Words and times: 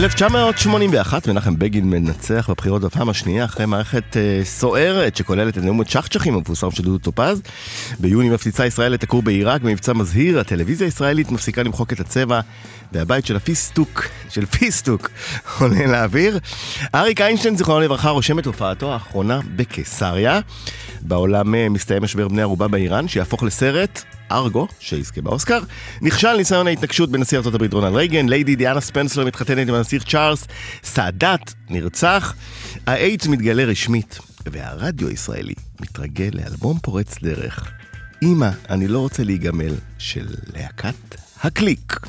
ב-1981 0.00 1.14
מנחם 1.28 1.58
בגין 1.58 1.90
מנצח 1.90 2.50
בבחירות 2.50 2.82
בפעם 2.82 3.08
השנייה 3.08 3.44
אחרי 3.44 3.66
מערכת 3.66 4.16
אה, 4.16 4.40
סוערת 4.44 5.16
שכוללת 5.16 5.58
את 5.58 5.62
נאום 5.62 5.80
הצ'חצ'חים 5.80 6.34
המפורסם 6.34 6.70
של 6.70 6.82
דודו 6.82 6.98
טופז. 6.98 7.42
ביוני 7.98 8.28
מפציצה 8.28 8.66
ישראל 8.66 8.94
את 8.94 9.02
הכור 9.02 9.22
בעיראק 9.22 9.60
במבצע 9.60 9.92
מזהיר, 9.92 10.40
הטלוויזיה 10.40 10.86
הישראלית 10.86 11.30
מפסיקה 11.30 11.62
למחוק 11.62 11.92
את 11.92 12.00
הצבע 12.00 12.40
והבית 12.92 13.26
של 13.26 13.36
הפיסטוק, 13.36 14.04
של 14.30 14.46
פיסטוק, 14.46 15.10
עולה 15.60 15.86
לאוויר. 15.86 16.38
אריק 16.94 17.20
איינשטיין, 17.20 17.56
זיכרונו 17.56 17.80
לברכה, 17.80 18.10
רושם 18.10 18.38
את 18.38 18.46
הופעתו 18.46 18.92
האחרונה 18.92 19.40
בקיסריה. 19.56 20.40
בעולם 21.00 21.54
אה, 21.54 21.68
מסתיים 21.68 22.02
משבר 22.02 22.28
בני 22.28 22.42
ערובה 22.42 22.68
באיראן, 22.68 23.08
שיהפוך 23.08 23.42
לסרט 23.42 24.02
ארגו, 24.32 24.68
שיזכה 24.80 25.20
באוסקר, 25.20 25.58
נכשל 26.02 26.36
ניסיון 26.36 26.66
ההתנגשות 26.66 27.10
בנשיא 27.10 27.38
ארצות 27.38 27.54
הברית 27.54 27.72
רונלד 27.72 27.94
רייגן, 27.94 28.28
ליידי 28.28 28.56
דיאנה 28.56 28.80
ספנסר 28.80 29.24
מתחתנת 29.24 29.68
עם 29.68 29.74
הנסיך 29.74 29.98
צ'ארלס, 29.98 30.46
סאדאת 30.84 31.52
נרצח, 31.70 32.34
האיידס 32.86 33.26
מתגלה 33.26 33.64
רשמית, 33.64 34.18
והרדיו 34.46 35.08
הישראלי 35.08 35.54
מתרגל 35.80 36.30
לאלבום 36.32 36.78
פורץ 36.78 37.18
דרך. 37.22 37.70
אמא, 38.22 38.50
אני 38.70 38.88
לא 38.88 38.98
רוצה 38.98 39.24
להיגמל, 39.24 39.74
של 39.98 40.26
להקת 40.54 41.14
הקליק. 41.42 42.00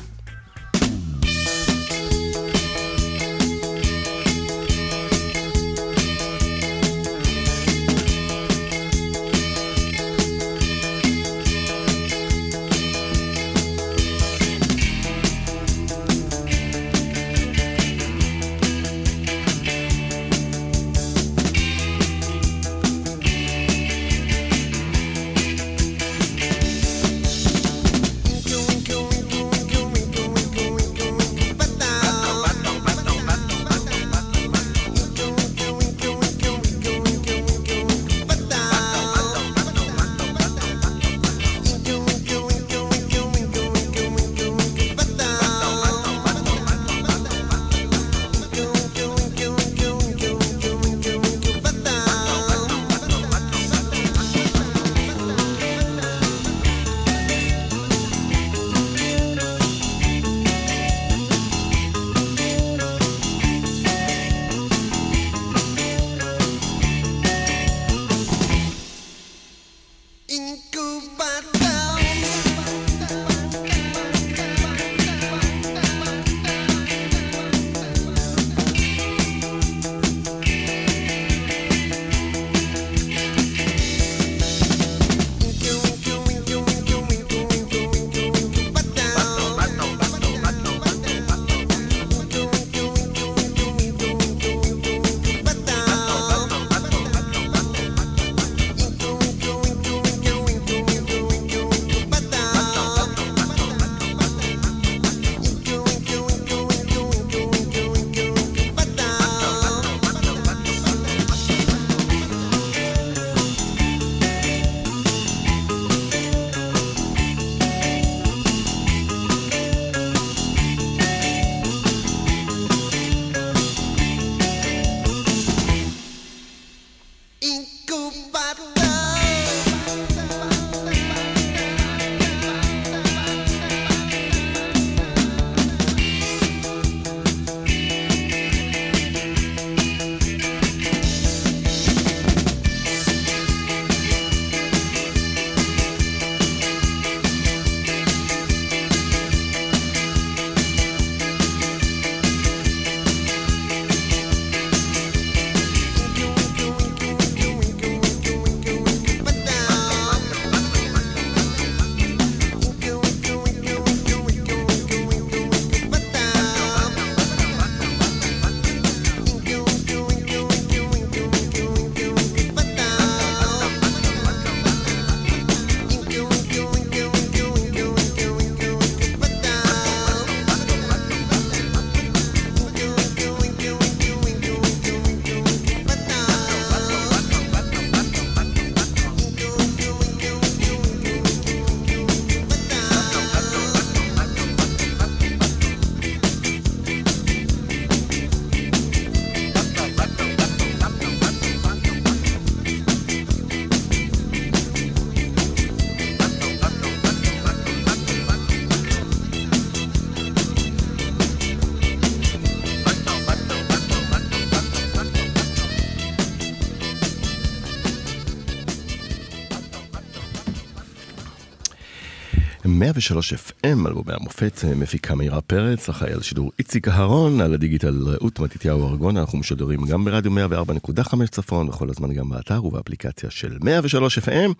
103 222.88 223.32
FM, 223.32 223.86
אלבומי 223.86 224.12
המופת, 224.12 224.64
מפיקה 224.76 225.14
מאירה 225.14 225.40
פרץ, 225.40 225.88
אחראי 225.88 226.12
על 226.12 226.22
שידור 226.22 226.52
איציק 226.58 226.88
אהרון, 226.88 227.40
על 227.40 227.54
הדיגיטל 227.54 228.02
רעות 228.06 228.38
מתתיהו 228.38 228.88
ארגון, 228.88 229.16
אנחנו 229.16 229.38
משודרים 229.38 229.84
גם 229.86 230.04
ברדיו 230.04 230.32
104.5 230.32 231.26
צפון, 231.30 231.68
וכל 231.68 231.90
הזמן 231.90 232.12
גם 232.12 232.28
באתר 232.28 232.64
ובאפליקציה 232.64 233.30
של 233.30 233.58
103 233.62 234.18
FM. 234.18 234.52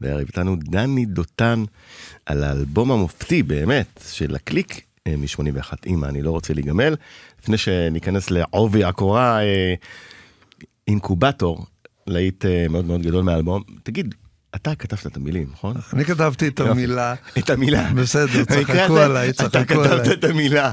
והערב 0.00 0.20
איתנו 0.26 0.56
דני 0.56 1.06
דותן 1.06 1.64
על 2.26 2.44
האלבום 2.44 2.90
המופתי, 2.90 3.42
באמת, 3.42 4.04
של 4.12 4.34
הקליק 4.34 4.80
אה, 5.06 5.14
מ-81. 5.16 5.72
אמא, 5.86 6.06
אני 6.06 6.22
לא 6.22 6.30
רוצה 6.30 6.54
להיגמל. 6.54 6.94
לפני 7.42 7.58
שניכנס 7.58 8.30
לעובי 8.30 8.84
הקורה, 8.84 9.40
אה, 9.42 9.74
אינקובטור, 10.88 11.66
להיט 12.06 12.44
אה, 12.44 12.66
מאוד 12.70 12.84
מאוד 12.84 13.02
גדול 13.02 13.24
מהאלבום. 13.24 13.62
תגיד, 13.82 14.14
אתה 14.54 14.74
כתבת 14.74 15.06
את 15.06 15.16
המילים, 15.16 15.48
נכון? 15.52 15.76
אני 15.92 16.04
כתבתי 16.04 16.48
את 16.48 16.60
המילה. 16.60 17.14
את 17.38 17.50
המילה. 17.50 17.92
בסדר, 17.92 18.44
צחקו 18.44 18.98
עליי, 18.98 19.32
צחקו 19.32 19.58
עליי. 19.58 19.64
אתה 19.64 19.64
כתבת 19.64 20.18
את 20.18 20.24
המילה. 20.24 20.72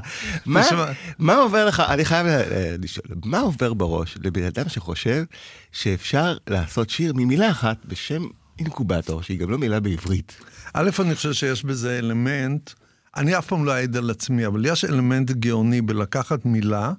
מה 1.20 1.36
עובר 1.36 1.66
לך, 1.66 1.80
אני 1.80 2.06
חייב 2.06 2.28
לשאול, 2.80 3.06
מה 3.26 3.40
עובר 3.40 3.74
בראש 3.74 4.18
לבן 4.24 4.44
אדם 4.44 4.70
שחושב 4.70 5.24
שאפשר 5.72 6.38
לעשות 6.48 6.90
שיר 6.90 7.14
ממילה 7.16 7.52
אחת 7.52 7.78
בשם 7.86 8.24
אינקובטור, 8.60 9.22
שהיא 9.22 9.40
גם 9.40 9.50
לא 9.50 9.58
מילה 9.58 9.80
בעברית? 9.80 10.36
א', 10.74 10.90
אני 11.00 11.16
חושב 11.16 11.34
שיש 11.34 11.64
בזה 11.64 12.00
אלמנט, 12.00 12.70
אני 13.18 13.38
אף 13.38 13.48
פעם 13.48 13.66
לא 13.66 13.72
אעיד 13.72 13.98
על 13.98 14.10
עצמי, 14.10 14.48
אבל 14.48 14.66
יש 14.66 14.86
אלמנט 14.86 15.32
גאוני 15.32 15.82
בלקחת 15.82 16.46
מילה, 16.46 16.92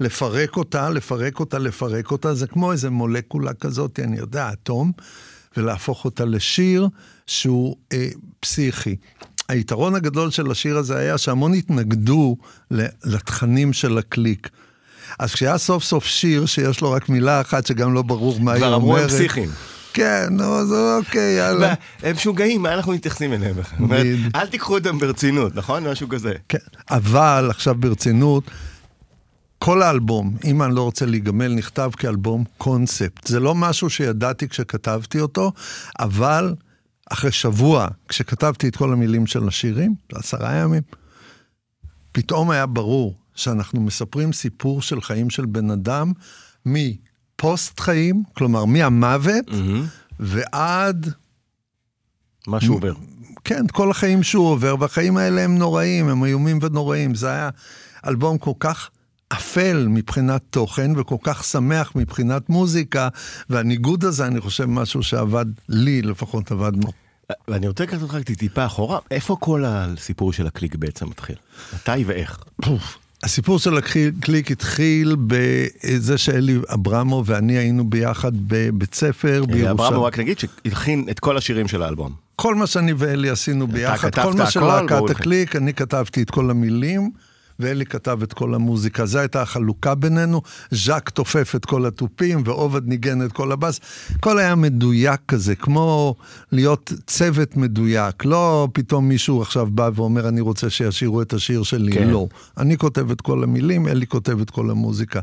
לפרק 0.00 0.56
אותה, 0.56 0.90
לפרק 0.90 1.40
אותה, 1.40 1.58
לפרק 1.58 2.10
אותה, 2.10 2.34
זה 2.34 2.46
כמו 2.46 2.72
איזה 2.72 2.90
מולקולה 2.90 3.54
כזאת, 3.54 4.00
אני 4.00 4.18
יודע, 4.18 4.50
אטום. 4.52 4.92
ולהפוך 5.58 6.04
אותה 6.04 6.24
לשיר 6.24 6.88
שהוא 7.26 7.76
אה, 7.92 8.08
פסיכי. 8.40 8.96
היתרון 9.48 9.94
הגדול 9.94 10.30
של 10.30 10.50
השיר 10.50 10.78
הזה 10.78 10.96
היה 10.98 11.18
שהמון 11.18 11.54
התנגדו 11.54 12.36
לתכנים 13.04 13.72
של 13.72 13.98
הקליק. 13.98 14.48
אז 15.18 15.34
כשהיה 15.34 15.58
סוף 15.58 15.84
סוף 15.84 16.04
שיר 16.04 16.46
שיש 16.46 16.80
לו 16.80 16.90
רק 16.90 17.08
מילה 17.08 17.40
אחת 17.40 17.66
שגם 17.66 17.94
לא 17.94 18.02
ברור 18.02 18.40
מה 18.40 18.52
היא 18.52 18.62
אומרת... 18.62 18.70
כבר 18.70 18.76
אמרו 18.76 18.96
הם 18.96 19.08
פסיכיים. 19.08 19.48
כן, 19.92 20.26
נו, 20.30 20.58
אז 20.58 20.72
אוקיי, 20.72 21.36
יאללה. 21.36 21.74
הם 22.02 22.16
משוגעים, 22.16 22.62
מה 22.62 22.74
אנחנו 22.74 22.92
מתייחסים 22.92 23.32
אליהם 23.32 23.56
בכלל? 23.56 23.86
אל 24.34 24.46
תיקחו 24.46 24.74
אותם 24.74 24.98
ברצינות, 24.98 25.56
נכון? 25.56 25.88
משהו 25.88 26.08
כזה. 26.08 26.32
כן, 26.48 26.58
אבל 26.90 27.46
עכשיו 27.50 27.74
ברצינות, 27.74 28.50
כל 29.58 29.82
האלבום, 29.82 30.36
אם 30.44 30.62
אני 30.62 30.74
לא 30.74 30.82
רוצה 30.82 31.06
להיגמל, 31.06 31.54
נכתב 31.54 31.90
כאלבום 31.96 32.44
קונספט. 32.58 33.26
זה 33.26 33.40
לא 33.40 33.54
משהו 33.54 33.90
שידעתי 33.90 34.48
כשכתבתי 34.48 35.20
אותו, 35.20 35.52
אבל 35.98 36.54
אחרי 37.10 37.32
שבוע, 37.32 37.88
כשכתבתי 38.08 38.68
את 38.68 38.76
כל 38.76 38.92
המילים 38.92 39.26
של 39.26 39.48
השירים, 39.48 39.94
עשרה 40.12 40.54
ימים, 40.54 40.82
פתאום 42.12 42.50
היה 42.50 42.66
ברור 42.66 43.14
שאנחנו 43.34 43.80
מספרים 43.80 44.32
סיפור 44.32 44.82
של 44.82 45.00
חיים 45.00 45.30
של 45.30 45.46
בן 45.46 45.70
אדם 45.70 46.12
מפוסט 46.66 47.80
חיים, 47.80 48.22
כלומר 48.32 48.64
מהמוות, 48.64 49.48
mm-hmm. 49.48 50.14
ועד... 50.20 51.12
מה 52.46 52.60
שהוא 52.60 52.76
עובר. 52.76 52.92
כן, 53.44 53.66
כל 53.72 53.90
החיים 53.90 54.22
שהוא 54.22 54.48
עובר, 54.48 54.74
והחיים 54.80 55.16
האלה 55.16 55.40
הם 55.40 55.58
נוראים, 55.58 56.08
הם 56.08 56.24
איומים 56.24 56.58
ונוראים. 56.62 57.14
זה 57.14 57.30
היה 57.30 57.50
אלבום 58.06 58.38
כל 58.38 58.52
כך 58.60 58.90
אפל 59.32 59.86
מבחינת 59.88 60.42
תוכן 60.50 60.90
וכל 60.96 61.16
כך 61.22 61.44
שמח 61.44 61.92
מבחינת 61.94 62.48
מוזיקה, 62.48 63.08
והניגוד 63.50 64.04
הזה, 64.04 64.26
אני 64.26 64.40
חושב, 64.40 64.64
משהו 64.64 65.02
שעבד 65.02 65.46
לי, 65.68 66.02
לפחות 66.02 66.50
עבד 66.50 66.72
מו. 66.76 66.92
ואני 67.48 67.68
רוצה 67.68 67.84
לקחת 67.84 68.02
אותך 68.02 68.16
טיפה 68.38 68.66
אחורה, 68.66 68.98
איפה 69.10 69.36
כל 69.40 69.64
הסיפור 69.66 70.32
של 70.32 70.46
הקליק 70.46 70.74
בעצם 70.74 71.08
מתחיל? 71.08 71.36
מתי 71.74 72.04
ואיך? 72.06 72.38
הסיפור 73.22 73.58
של 73.58 73.78
הקליק 73.78 74.50
התחיל 74.50 75.16
בזה 75.26 76.18
שאלי 76.18 76.58
אברמו 76.74 77.22
ואני 77.26 77.58
היינו 77.58 77.90
ביחד 77.90 78.32
בבית 78.34 78.94
ספר 78.94 79.44
בירושלים. 79.46 79.70
אברמו, 79.70 80.04
רק 80.04 80.18
נגיד 80.18 80.38
שהלחין 80.38 81.06
את 81.10 81.20
כל 81.20 81.36
השירים 81.36 81.68
של 81.68 81.82
האלבום. 81.82 82.12
כל 82.36 82.54
מה 82.54 82.66
שאני 82.66 82.92
ואלי 82.96 83.30
עשינו 83.30 83.66
ביחד, 83.66 84.14
כל 84.14 84.32
מה 84.32 84.50
של 84.50 84.60
להקת 84.60 85.10
הקליק, 85.10 85.56
אני 85.56 85.74
כתבתי 85.74 86.22
את 86.22 86.30
כל 86.30 86.50
המילים. 86.50 87.10
ואלי 87.60 87.86
כתב 87.86 88.22
את 88.22 88.32
כל 88.32 88.54
המוזיקה. 88.54 89.06
זו 89.06 89.18
הייתה 89.18 89.42
החלוקה 89.42 89.94
בינינו, 89.94 90.42
ז'אק 90.70 91.10
תופף 91.10 91.54
את 91.56 91.64
כל 91.64 91.86
התופים 91.86 92.42
ועובד 92.44 92.88
ניגן 92.88 93.24
את 93.24 93.32
כל 93.32 93.52
הבאס. 93.52 93.80
הכל 94.14 94.38
היה 94.38 94.54
מדויק 94.54 95.20
כזה, 95.28 95.54
כמו 95.54 96.14
להיות 96.52 96.92
צוות 97.06 97.56
מדויק. 97.56 98.24
לא 98.24 98.68
פתאום 98.72 99.08
מישהו 99.08 99.42
עכשיו 99.42 99.66
בא 99.66 99.90
ואומר, 99.94 100.28
אני 100.28 100.40
רוצה 100.40 100.70
שישירו 100.70 101.22
את 101.22 101.32
השיר 101.32 101.62
שלי. 101.62 101.92
כן. 101.92 102.08
לא. 102.08 102.26
אני 102.58 102.78
כותב 102.78 103.10
את 103.10 103.20
כל 103.20 103.42
המילים, 103.42 103.88
אלי 103.88 104.06
כותב 104.06 104.40
את 104.40 104.50
כל 104.50 104.70
המוזיקה. 104.70 105.20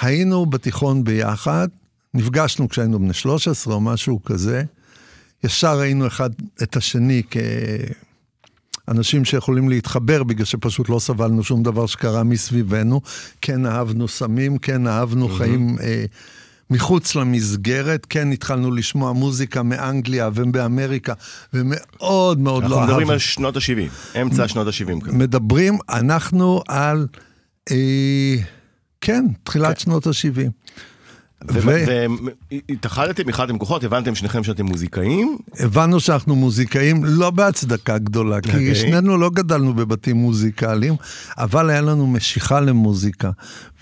היינו 0.00 0.46
בתיכון 0.46 1.04
ביחד, 1.04 1.68
נפגשנו 2.14 2.68
כשהיינו 2.68 2.98
בני 2.98 3.14
13 3.14 3.74
או 3.74 3.80
משהו 3.80 4.24
כזה. 4.24 4.62
ישר 5.44 5.78
ראינו 5.78 6.06
אחד 6.06 6.30
את 6.62 6.76
השני 6.76 7.22
כ... 7.30 7.36
אנשים 8.88 9.24
שיכולים 9.24 9.68
להתחבר 9.68 10.22
בגלל 10.22 10.44
שפשוט 10.44 10.88
לא 10.88 10.98
סבלנו 10.98 11.44
שום 11.44 11.62
דבר 11.62 11.86
שקרה 11.86 12.22
מסביבנו. 12.22 13.00
כן 13.40 13.66
אהבנו 13.66 14.08
סמים, 14.08 14.58
כן 14.58 14.86
אהבנו 14.86 15.28
mm-hmm. 15.28 15.38
חיים 15.38 15.76
אה, 15.82 16.04
מחוץ 16.70 17.14
למסגרת, 17.14 18.06
כן 18.10 18.32
התחלנו 18.32 18.70
לשמוע 18.70 19.12
מוזיקה 19.12 19.62
מאנגליה 19.62 20.30
ובאמריקה, 20.34 21.12
ומאוד 21.54 22.40
מאוד 22.40 22.62
לא 22.62 22.66
אהבנו. 22.66 22.74
אנחנו 22.74 22.86
מדברים 22.86 23.10
על 23.10 23.18
שנות 23.18 23.56
ה-70, 23.56 24.20
אמצע 24.20 24.48
שנות 24.48 24.66
ה-70. 24.66 25.12
מדברים, 25.12 25.78
אנחנו 25.88 26.62
על, 26.68 27.06
אה, 27.70 28.36
כן, 29.00 29.24
תחילת 29.42 29.74
כן. 29.74 29.80
שנות 29.80 30.06
ה-70. 30.06 30.50
והתאחדתם, 31.48 33.28
איחדתם 33.28 33.58
כוחות, 33.58 33.84
הבנתם 33.84 34.14
שניכם 34.14 34.44
שאתם 34.44 34.66
מוזיקאים? 34.66 35.38
הבנו 35.58 36.00
שאנחנו 36.00 36.36
מוזיקאים, 36.36 37.04
לא 37.04 37.30
בהצדקה 37.30 37.98
גדולה, 37.98 38.40
כי 38.40 38.48
אוקיי. 38.48 38.74
שנינו 38.74 39.16
לא 39.16 39.30
גדלנו 39.30 39.74
בבתים 39.74 40.16
מוזיקליים, 40.16 40.94
אבל 41.38 41.70
היה 41.70 41.80
לנו 41.80 42.06
משיכה 42.06 42.60
למוזיקה, 42.60 43.30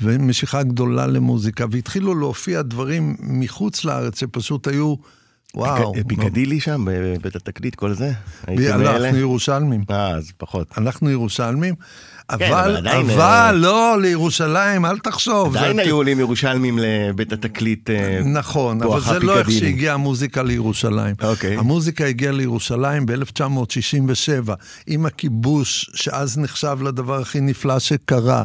ומשיכה 0.02 0.62
גדולה 0.62 1.06
למוזיקה, 1.06 1.64
והתחילו 1.70 2.14
להופיע 2.14 2.62
דברים 2.62 3.16
מחוץ 3.20 3.84
לארץ 3.84 4.20
שפשוט 4.20 4.68
היו... 4.68 4.94
וואו. 5.54 5.92
פיקדילי 6.08 6.60
שם, 6.60 6.84
בבית 6.88 7.36
התקליט, 7.36 7.74
כל 7.74 7.92
זה? 7.92 8.12
אנחנו 8.48 9.18
ירושלמים. 9.18 9.84
אה, 9.90 10.10
אז 10.10 10.32
פחות. 10.36 10.68
אנחנו 10.78 11.10
ירושלמים. 11.10 11.74
כן, 12.28 12.34
אבל, 12.52 12.88
אבל 12.88 13.20
אה, 13.20 13.52
לא, 13.52 13.96
לירושלים, 14.00 14.86
אל 14.86 14.98
תחשוב. 14.98 15.56
עדיין 15.56 15.78
היו 15.78 15.96
עולים 15.96 16.20
ירושלמים 16.20 16.78
לבית 16.80 17.32
התקליט. 17.32 17.90
אה, 17.90 18.20
נכון, 18.24 18.82
אבל 18.82 19.00
זה 19.00 19.18
לא 19.18 19.38
איך 19.38 19.50
שהגיעה 19.50 19.94
המוזיקה 19.94 20.42
לירושלים. 20.42 21.14
אוקיי. 21.22 21.56
המוזיקה 21.56 22.06
הגיעה 22.06 22.32
לירושלים 22.32 23.06
ב-1967, 23.06 24.52
עם 24.86 25.06
הכיבוש, 25.06 25.90
שאז 25.94 26.38
נחשב 26.38 26.78
לדבר 26.82 27.20
הכי 27.20 27.40
נפלא 27.40 27.78
שקרה. 27.78 28.42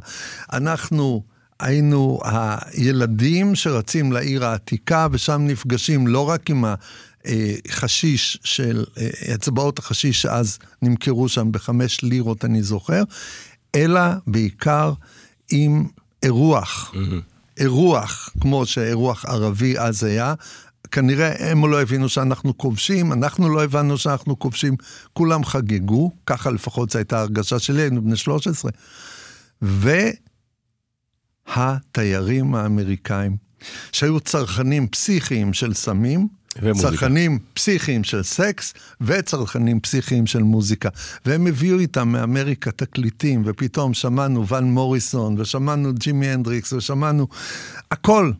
אנחנו... 0.53 1.23
היינו 1.59 2.19
הילדים 2.23 3.55
שרצים 3.55 4.11
לעיר 4.11 4.45
העתיקה, 4.45 5.07
ושם 5.11 5.41
נפגשים 5.47 6.07
לא 6.07 6.29
רק 6.29 6.49
עם 6.49 6.65
החשיש 7.25 8.39
של, 8.43 8.85
אצבעות 9.35 9.79
החשיש 9.79 10.21
שאז 10.21 10.59
נמכרו 10.81 11.29
שם 11.29 11.51
בחמש 11.51 12.01
לירות, 12.03 12.45
אני 12.45 12.63
זוכר, 12.63 13.03
אלא 13.75 14.01
בעיקר 14.27 14.93
עם 15.51 15.87
אירוח. 16.23 16.91
Mm-hmm. 16.93 17.39
אירוח, 17.59 18.29
כמו 18.41 18.65
שאירוח 18.65 19.25
ערבי 19.25 19.77
אז 19.77 20.03
היה. 20.03 20.33
כנראה 20.91 21.51
הם 21.51 21.65
לא 21.65 21.81
הבינו 21.81 22.09
שאנחנו 22.09 22.57
כובשים, 22.57 23.13
אנחנו 23.13 23.49
לא 23.49 23.63
הבנו 23.63 23.97
שאנחנו 23.97 24.39
כובשים, 24.39 24.75
כולם 25.13 25.45
חגגו, 25.45 26.11
ככה 26.25 26.51
לפחות 26.51 26.89
זו 26.89 26.99
הייתה 26.99 27.19
הרגשה 27.19 27.59
שלי, 27.59 27.81
היינו 27.81 28.01
בני 28.01 28.15
13. 28.15 28.71
והתיירים 31.47 32.55
האמריקאים, 32.55 33.37
שהיו 33.91 34.19
צרכנים 34.19 34.87
פסיכיים 34.87 35.53
של 35.53 35.73
סמים, 35.73 36.27
ומוזיקה. 36.61 36.89
צרכנים 36.89 37.39
פסיכיים 37.53 38.03
של 38.03 38.23
סקס 38.23 38.73
וצרכנים 39.01 39.79
פסיכיים 39.79 40.27
של 40.27 40.43
מוזיקה. 40.43 40.89
והם 41.25 41.47
הביאו 41.47 41.79
איתם 41.79 42.09
מאמריקה 42.09 42.71
תקליטים, 42.71 43.43
ופתאום 43.45 43.93
שמענו 43.93 44.47
ון 44.47 44.71
מוריסון, 44.71 45.35
ושמענו 45.39 45.93
ג'ימי 45.93 46.27
הנדריקס, 46.27 46.73
ושמענו 46.73 47.27
הכל. 47.91 48.31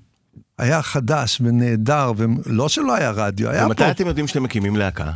היה 0.58 0.82
חדש 0.82 1.42
ונהדר, 1.42 2.12
ולא 2.18 2.70
שלא 2.70 2.96
היה 2.96 3.12
רדיו, 3.12 3.50
היה 3.50 3.66
ומתי 3.66 3.78
פה... 3.78 3.84
ומתי 3.84 3.92
אתם 3.92 4.08
יודעים 4.08 4.28
שאתם 4.28 4.44
מקימים 4.44 4.76
להקה? 4.76 5.12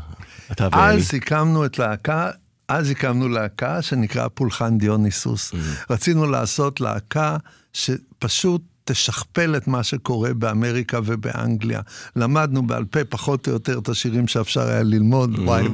אתה 0.52 0.68
ואלי. 0.72 0.98
אז 0.98 1.14
הקמנו 1.14 1.66
את 1.66 1.80
להקה, 1.80 2.30
אז 2.68 2.90
הקמנו 2.90 3.30
להקה 3.30 3.82
שנקרא 3.82 4.28
פולחן 4.34 4.78
דיוניסוס. 4.78 5.52
Mm-hmm. 5.52 5.58
רצינו 5.90 6.26
לעשות 6.26 6.82
להקה 6.82 7.38
שפשוט 7.74 8.62
תשכפל 8.86 9.56
את 9.58 9.68
מה 9.68 9.84
שקורה 9.84 10.34
באמריקה 10.34 11.00
ובאנגליה. 11.06 11.82
למדנו 12.16 12.68
בעל 12.68 12.86
פה 12.86 13.04
פחות 13.04 13.48
או 13.48 13.54
יותר 13.54 13.80
את 13.80 13.90
השירים 13.90 14.28
שאפשר 14.28 14.62
היה 14.62 14.84
ללמוד, 14.84 15.36
mm-hmm. 15.36 15.42
וואי, 15.42 15.68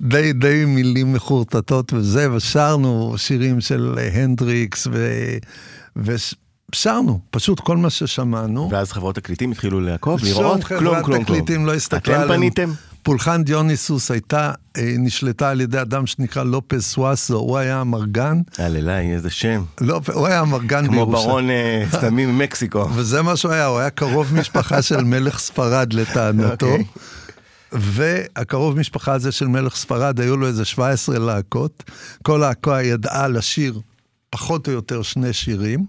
די, 0.00 0.32
די 0.32 0.64
מילים 0.66 1.12
מחורטטות 1.12 1.92
וזה, 1.92 2.32
ושרנו 2.32 3.14
שירים 3.16 3.60
של 3.60 3.98
הנדריקס, 4.14 4.86
ו... 4.92 5.08
ושרנו, 5.96 7.20
פשוט 7.30 7.60
כל 7.60 7.76
מה 7.76 7.90
ששמענו. 7.90 8.68
ואז 8.72 8.92
חברות 8.92 9.14
תקליטים 9.14 9.52
התחילו 9.52 9.80
לעקוב, 9.80 10.20
לראות, 10.24 10.64
כלום, 10.64 10.80
כלום, 10.80 11.02
כלום. 11.02 11.24
תקליטים 11.24 11.66
לא 11.66 11.74
הסתכלה 11.74 12.14
עליהם. 12.22 12.30
אתם 12.30 12.36
פניתם? 12.36 12.91
פולחן 13.02 13.44
דיוניסוס 13.44 14.10
הייתה, 14.10 14.52
אה, 14.76 14.94
נשלטה 14.98 15.50
על 15.50 15.60
ידי 15.60 15.80
אדם 15.80 16.06
שנקרא 16.06 16.42
לופס 16.42 16.92
סואסו, 16.92 17.36
הוא 17.36 17.58
היה 17.58 17.80
המרגן. 17.80 18.40
אללי, 18.60 19.12
איזה 19.14 19.30
שם. 19.30 19.64
לא, 19.80 20.00
הוא 20.12 20.26
היה 20.26 20.40
המרגן 20.40 20.86
כמו 20.86 21.06
ברון 21.06 21.50
אה, 21.50 21.84
סתמים 21.92 22.28
ממקסיקו. 22.28 22.88
וזה 22.94 23.22
מה 23.22 23.36
שהוא 23.36 23.52
היה, 23.52 23.66
הוא 23.66 23.78
היה 23.78 23.90
קרוב 23.90 24.34
משפחה 24.34 24.82
של 24.82 25.04
מלך 25.04 25.38
ספרד 25.38 25.92
לטענתו. 25.92 26.66
אוקיי. 26.66 26.84
והקרוב 27.72 28.78
משפחה 28.78 29.12
הזה 29.12 29.32
של 29.32 29.46
מלך 29.46 29.76
ספרד, 29.76 30.20
היו 30.20 30.36
לו 30.36 30.46
איזה 30.46 30.64
17 30.64 31.18
להקות. 31.18 31.82
כל 32.22 32.36
להקה 32.36 32.82
ידעה 32.82 33.28
לשיר 33.28 33.80
פחות 34.30 34.68
או 34.68 34.72
יותר 34.72 35.02
שני 35.02 35.32
שירים. 35.32 35.84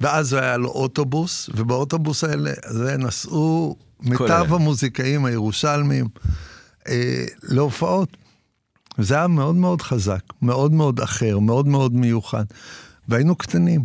ואז 0.00 0.32
היה 0.32 0.56
לו 0.56 0.68
אוטובוס, 0.68 1.50
ובאוטובוס 1.54 2.24
האלה 2.24 2.50
נסעו 2.98 3.76
מיטב 4.02 4.54
המוזיקאים 4.54 5.24
הירושלמים 5.24 6.08
אה, 6.88 7.24
להופעות. 7.42 8.16
וזה 8.98 9.14
היה 9.14 9.26
מאוד 9.26 9.54
מאוד 9.54 9.82
חזק, 9.82 10.22
מאוד 10.42 10.72
מאוד 10.72 11.00
אחר, 11.00 11.38
מאוד 11.38 11.66
מאוד 11.66 11.94
מיוחד. 11.94 12.44
והיינו 13.08 13.36
קטנים. 13.36 13.84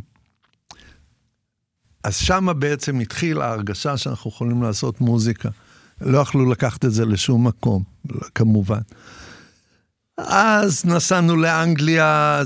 אז 2.03 2.15
שמה 2.15 2.53
בעצם 2.53 2.99
התחילה 2.99 3.45
ההרגשה 3.45 3.97
שאנחנו 3.97 4.29
יכולים 4.29 4.63
לעשות 4.63 5.01
מוזיקה. 5.01 5.49
לא 6.01 6.17
יכלו 6.17 6.51
לקחת 6.51 6.85
את 6.85 6.91
זה 6.93 7.05
לשום 7.05 7.47
מקום, 7.47 7.83
כמובן. 8.35 8.79
אז 10.17 10.85
נסענו 10.85 11.35
לאנגליה, 11.35 12.41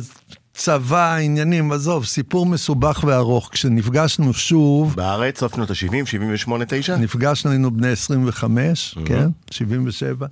צבא, 0.64 1.16
עניינים, 1.16 1.72
עזוב, 1.72 2.06
סיפור 2.06 2.46
מסובך 2.46 3.04
וארוך. 3.08 3.50
כשנפגשנו 3.52 4.34
שוב... 4.34 4.96
בארץ, 4.96 5.40
סוף 5.40 5.56
שנות 5.56 5.70
ה-70, 5.70 6.06
78, 6.06 6.66
9? 6.68 6.98
נפגשנו, 6.98 7.52
היינו 7.52 7.72
בני 7.72 7.88
25, 7.88 8.98
mm-hmm. 8.98 9.06
כן, 9.06 9.30
77. 9.52 10.28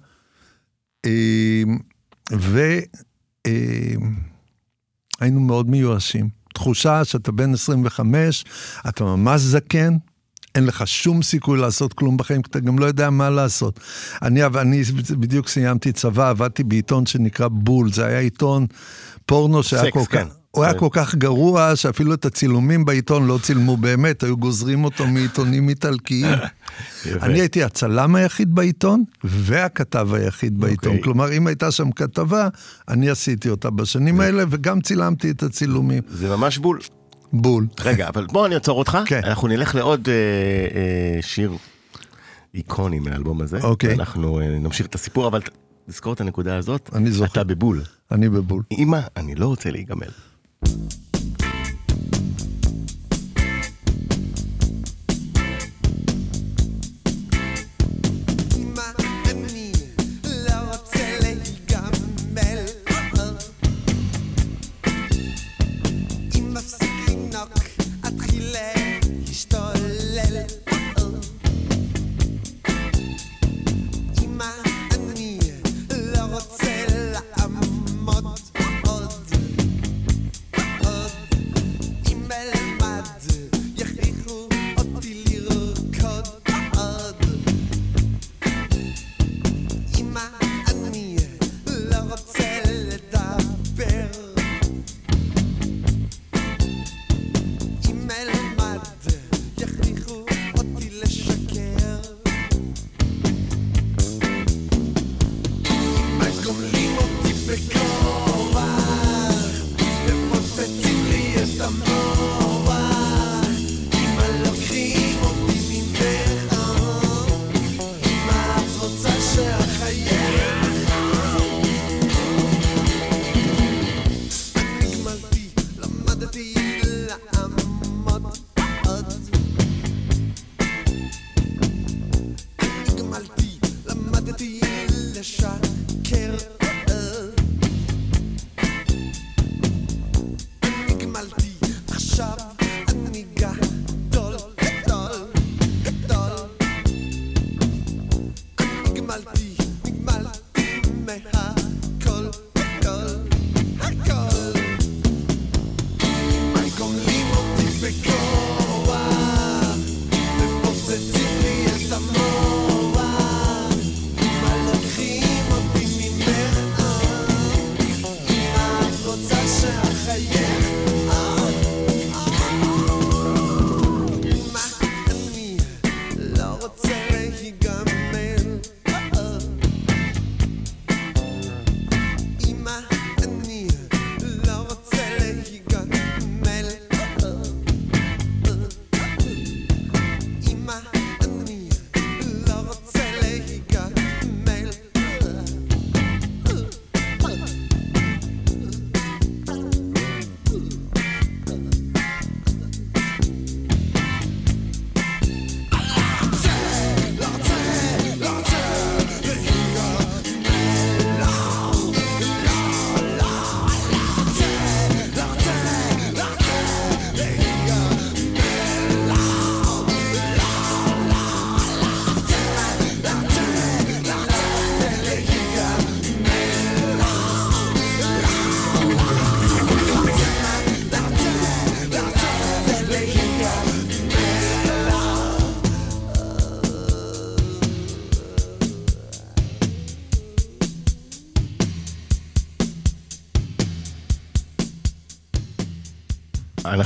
והיינו 5.19 5.39
מאוד 5.39 5.69
מיואשים. 5.69 6.29
תחושה 6.53 7.05
שאתה 7.05 7.31
בן 7.31 7.53
25, 7.53 8.45
אתה 8.89 9.03
ממש 9.03 9.41
זקן, 9.41 9.97
אין 10.55 10.65
לך 10.65 10.87
שום 10.87 11.23
סיכוי 11.23 11.59
לעשות 11.59 11.93
כלום 11.93 12.17
בחיים, 12.17 12.41
כי 12.41 12.49
אתה 12.49 12.59
גם 12.59 12.79
לא 12.79 12.85
יודע 12.85 13.09
מה 13.09 13.29
לעשות. 13.29 13.79
אני, 14.21 14.45
אני 14.45 14.83
בדיוק 15.17 15.47
סיימתי 15.47 15.91
צבא, 15.91 16.29
עבדתי 16.29 16.63
בעיתון 16.63 17.05
שנקרא 17.05 17.47
בול, 17.47 17.93
זה 17.93 18.05
היה 18.05 18.19
עיתון 18.19 18.65
פורנו 19.25 19.63
שהיה 19.63 19.83
סקס, 19.83 19.93
כל 19.93 20.03
כן. 20.09 20.25
כך... 20.25 20.33
הוא 20.51 20.63
היה 20.63 20.73
כן. 20.73 20.79
כל 20.79 20.87
כך 20.91 21.15
גרוע, 21.15 21.75
שאפילו 21.75 22.13
את 22.13 22.25
הצילומים 22.25 22.85
בעיתון 22.85 23.27
לא 23.27 23.39
צילמו 23.41 23.77
באמת, 23.77 24.23
היו 24.23 24.37
גוזרים 24.37 24.83
אותו 24.83 25.07
מעיתונים 25.07 25.69
איטלקיים. 25.69 26.37
אני 27.23 27.39
הייתי 27.39 27.63
הצלם 27.63 28.15
היחיד 28.15 28.55
בעיתון, 28.55 29.03
והכתב 29.23 30.13
היחיד 30.13 30.59
בעיתון. 30.59 30.91
Okay. 30.91 30.95
אוקיי. 30.95 31.03
כלומר, 31.03 31.33
אם 31.33 31.47
הייתה 31.47 31.71
שם 31.71 31.91
כתבה, 31.91 32.47
אני 32.87 33.09
עשיתי 33.09 33.49
אותה 33.49 33.69
בשנים 33.69 34.19
האלה, 34.19 34.43
וגם 34.49 34.81
צילמתי 34.81 35.31
את 35.31 35.43
הצילומים. 35.43 36.03
זה 36.09 36.29
ממש 36.29 36.57
בול. 36.57 36.79
בול. 37.33 37.67
רגע, 37.79 38.07
אבל 38.07 38.25
בוא 38.25 38.45
אני 38.45 38.55
אעצור 38.55 38.79
אותך. 38.79 38.97
כן. 39.05 39.21
אנחנו 39.23 39.47
נלך 39.47 39.75
לעוד 39.75 40.09
אה, 40.09 40.13
אה, 40.13 41.21
שיר 41.21 41.51
איקוני 42.53 42.99
מהאלבום 42.99 43.41
הזה. 43.41 43.59
אוקיי. 43.63 43.93
אנחנו 43.93 44.39
אה, 44.39 44.45
נמשיך 44.47 44.85
את 44.85 44.95
הסיפור, 44.95 45.27
אבל 45.27 45.41
תזכור 45.89 46.13
את 46.13 46.21
הנקודה 46.21 46.57
הזאת. 46.57 46.89
אני 46.95 47.11
זוכר. 47.11 47.31
אתה 47.31 47.43
בבול. 47.43 47.81
אני 48.11 48.29
בבול. 48.29 48.63
אמא, 48.71 48.99
אני 49.17 49.35
לא 49.35 49.47
רוצה 49.47 49.71
להיגמל. 49.71 50.09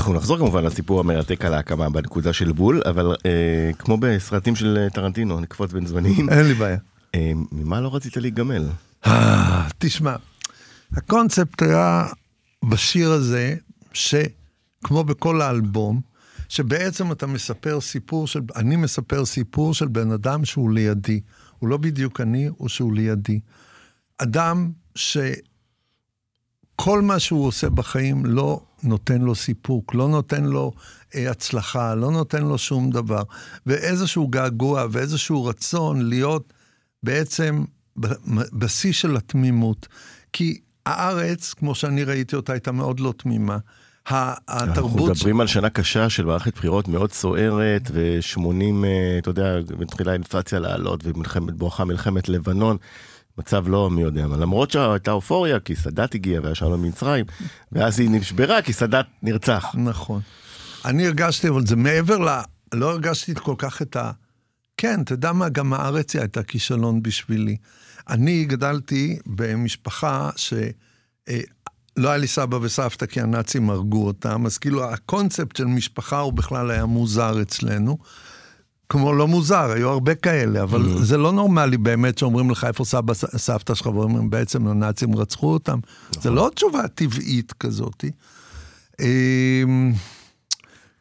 אנחנו 0.04 0.18
נחזור 0.18 0.38
כמובן 0.38 0.64
לסיפור 0.64 1.00
המרתק 1.00 1.46
על 1.46 1.54
ההקמה 1.54 1.90
בנקודה 1.90 2.34
של 2.34 2.52
בול, 2.52 2.82
אבל 2.86 3.16
אה, 3.26 3.72
כמו 3.80 3.98
בסרטים 3.98 4.56
של 4.56 4.78
אה, 4.78 4.90
טרנטינו, 4.90 5.40
נקפוץ 5.40 5.72
בין 5.72 5.86
זמנים. 5.86 6.30
אין 6.30 6.46
לי 6.46 6.54
בעיה. 6.54 6.78
אה, 7.16 7.32
ממה 7.52 7.82
לא 7.82 7.96
רצית 7.96 8.18
להיגמל? 8.18 8.70
אה, 9.06 9.68
תשמע, 9.78 10.16
הקונספט 10.94 11.62
היה 11.62 12.06
בשיר 12.64 13.12
הזה, 13.12 13.56
שכמו 13.94 15.04
בכל 15.04 15.42
האלבום, 15.42 16.02
שבעצם 16.50 17.12
אתה 17.12 17.28
מספר 17.28 17.82
סיפור 17.82 18.28
של, 18.28 18.42
אני 18.56 18.76
מספר 18.76 19.26
סיפור 19.26 19.74
של 19.74 19.88
בן 19.88 20.12
אדם 20.12 20.46
שהוא 20.46 20.72
לידי. 20.72 21.22
הוא 21.60 21.70
לא 21.70 21.78
בדיוק 21.78 22.22
אני, 22.22 22.50
הוא 22.58 22.70
שהוא 22.70 22.94
לידי. 22.94 23.40
אדם 24.18 24.72
שכל 26.82 27.02
מה 27.02 27.20
שהוא 27.20 27.48
עושה 27.48 27.70
בחיים 27.70 28.26
לא 28.26 28.62
נותן 28.84 29.22
לו 29.22 29.36
סיפוק, 29.36 29.96
לא 29.96 30.08
נותן 30.08 30.44
לו 30.44 30.72
אה, 31.16 31.32
הצלחה, 31.32 31.96
לא 31.96 32.12
נותן 32.12 32.44
לו 32.44 32.58
שום 32.58 32.92
דבר. 32.92 33.24
ואיזשהו 33.66 34.28
געגוע 34.28 34.86
ואיזשהו 34.92 35.46
רצון 35.46 36.10
להיות 36.10 36.54
בעצם 37.04 37.64
בשיא 38.54 38.94
של 38.94 39.18
התמימות. 39.18 39.88
כי 40.34 40.60
הארץ, 40.86 41.54
כמו 41.54 41.76
שאני 41.76 42.04
ראיתי 42.04 42.36
אותה, 42.36 42.54
הייתה 42.54 42.72
מאוד 42.72 43.00
לא 43.00 43.14
תמימה. 43.18 43.58
התרבות... 44.08 44.68
אנחנו 44.68 45.06
מדברים 45.06 45.42
על 45.42 45.48
שנה 45.48 45.70
קשה 45.70 46.10
של 46.10 46.26
מערכת 46.26 46.56
בחירות 46.56 46.88
מאוד 46.88 47.12
סוערת, 47.12 47.92
ו-80, 47.94 48.86
אה, 48.86 49.18
אתה 49.18 49.30
יודע, 49.30 49.60
מתחילה 49.80 50.12
האינפלציה 50.12 50.60
לעלות, 50.60 51.02
ובואכה 51.04 51.86
מלחמת 51.86 52.30
לבנון. 52.30 52.78
מצב 53.38 53.68
לא 53.68 53.90
מי 53.90 54.02
יודע 54.02 54.28
מה, 54.28 54.38
למרות 54.38 54.72
שהייתה 54.72 55.12
אופוריה, 55.12 55.60
כי 55.60 55.76
סאדאת 55.76 56.16
הגיע 56.16 56.42
והיה 56.42 56.56
שלום 56.56 56.82
במצרים, 56.82 57.26
ואז 57.72 58.00
היא 58.00 58.10
נשברה 58.10 58.62
כי 58.62 58.74
סאדאת 58.74 59.06
נרצח. 59.24 59.76
נכון. 59.76 60.22
אני 60.86 61.08
הרגשתי, 61.08 61.50
אבל 61.50 61.66
זה 61.66 61.76
מעבר 61.76 62.18
ל... 62.18 62.40
לא 62.74 62.92
הרגשתי 62.92 63.36
כל 63.36 63.56
כך 63.58 63.82
את 63.82 63.96
ה... 63.96 64.12
כן, 64.78 65.02
אתה 65.02 65.14
יודע 65.14 65.32
מה, 65.32 65.50
גם 65.50 65.74
הארץ 65.74 66.16
הייתה 66.16 66.44
כישלון 66.44 67.04
בשבילי. 67.04 67.58
אני 68.10 68.46
גדלתי 68.46 69.20
במשפחה 69.26 70.30
ש... 70.36 70.54
אה, 71.30 71.40
היה 71.98 72.18
לי 72.18 72.28
סבא 72.28 72.58
וסבתא 72.62 73.06
כי 73.06 73.22
הנאצים 73.22 73.70
הרגו 73.70 74.08
אותם, 74.08 74.46
אז 74.46 74.58
כאילו 74.58 74.84
הקונספט 74.84 75.56
של 75.56 75.66
משפחה 75.66 76.20
הוא 76.20 76.34
בכלל 76.34 76.72
היה 76.72 76.86
מוזר 76.86 77.42
אצלנו. 77.42 77.98
כמו 78.90 79.14
לא 79.14 79.28
מוזר, 79.28 79.72
היו 79.72 79.90
הרבה 79.90 80.16
כאלה, 80.16 80.64
אבל 80.64 80.82
mm-hmm. 80.82 81.02
זה 81.02 81.18
לא 81.18 81.32
נורמלי 81.32 81.78
באמת 81.78 82.18
שאומרים 82.18 82.52
לך 82.52 82.64
איפה 82.64 82.86
סבא 82.86 83.14
סבתא 83.14 83.74
שלך, 83.74 83.88
ואומרים 83.88 84.30
בעצם 84.30 84.68
הנאצים 84.68 85.16
רצחו 85.16 85.54
אותם. 85.54 85.80
נכון. 86.10 86.24
זה 86.24 86.30
לא 86.30 86.50
תשובה 86.56 86.88
טבעית 86.88 87.54
כזאת. 87.54 88.06
אמ, 89.00 89.94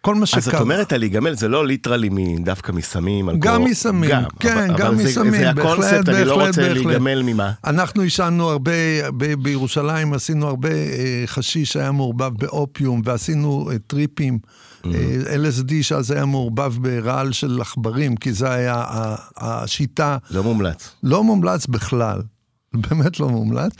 כל 0.00 0.14
מה 0.14 0.26
שקרה. 0.26 0.40
אז 0.40 0.48
את 0.48 0.60
אומרת 0.60 0.92
להיגמל 0.92 1.34
זה 1.34 1.48
לא 1.48 1.66
literally 1.66 2.10
דווקא 2.44 2.72
מסמים, 2.72 3.28
אלכוהול. 3.28 3.56
גם 3.56 3.64
מסמים, 3.64 4.10
גם, 4.10 4.22
כן, 4.40 4.58
אבל, 4.58 4.76
גם 4.78 4.86
אבל 4.86 4.94
מסמים, 4.94 5.32
זה, 5.32 5.52
בהחלט, 5.52 5.58
הקונספט, 5.58 5.92
בהחלט, 5.92 6.08
אני 6.08 6.24
לא 6.24 6.46
רוצה 6.46 6.62
בהחלט. 6.62 6.86
להיגמל 6.86 7.22
ממה. 7.22 7.52
אנחנו 7.64 8.02
עישנו 8.02 8.50
הרבה, 8.50 8.72
ב, 9.16 9.34
בירושלים 9.34 10.12
עשינו 10.12 10.46
הרבה 10.46 10.72
אה, 10.72 11.22
חשיש 11.26 11.72
שהיה 11.72 11.92
מעורבב 11.92 12.32
באופיום, 12.38 13.02
ועשינו 13.04 13.70
אה, 13.70 13.78
טריפים. 13.86 14.38
Mm-hmm. 14.84 15.26
אה, 15.26 15.36
LSD 15.36 15.72
שאז 15.82 16.10
היה 16.10 16.24
מעורבב 16.24 16.74
ברעל 16.82 17.32
של 17.32 17.60
עכברים, 17.60 18.16
כי 18.16 18.32
זה 18.32 18.50
היה 18.50 18.84
השיטה. 19.36 20.18
לא 20.30 20.42
מומלץ. 20.42 20.90
לא 21.02 21.24
מומלץ 21.24 21.66
בכלל. 21.66 22.22
באמת 22.88 23.20
לא 23.20 23.28
מומלץ, 23.28 23.72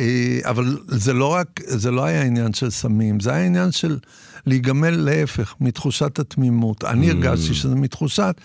אה, 0.00 0.38
אבל 0.42 0.78
זה 0.86 1.12
לא 1.12 1.32
רק, 1.32 1.60
זה 1.64 1.90
לא 1.90 2.04
היה 2.04 2.22
עניין 2.22 2.52
של 2.52 2.70
סמים, 2.70 3.20
זה 3.20 3.32
היה 3.32 3.46
עניין 3.46 3.72
של 3.72 3.98
להיגמל 4.46 4.90
להפך, 4.90 5.54
מתחושת 5.60 6.18
התמימות. 6.18 6.84
אני 6.84 7.10
mm. 7.10 7.14
הרגשתי 7.14 7.54
שזה 7.54 7.74
מתחושת 7.74 8.40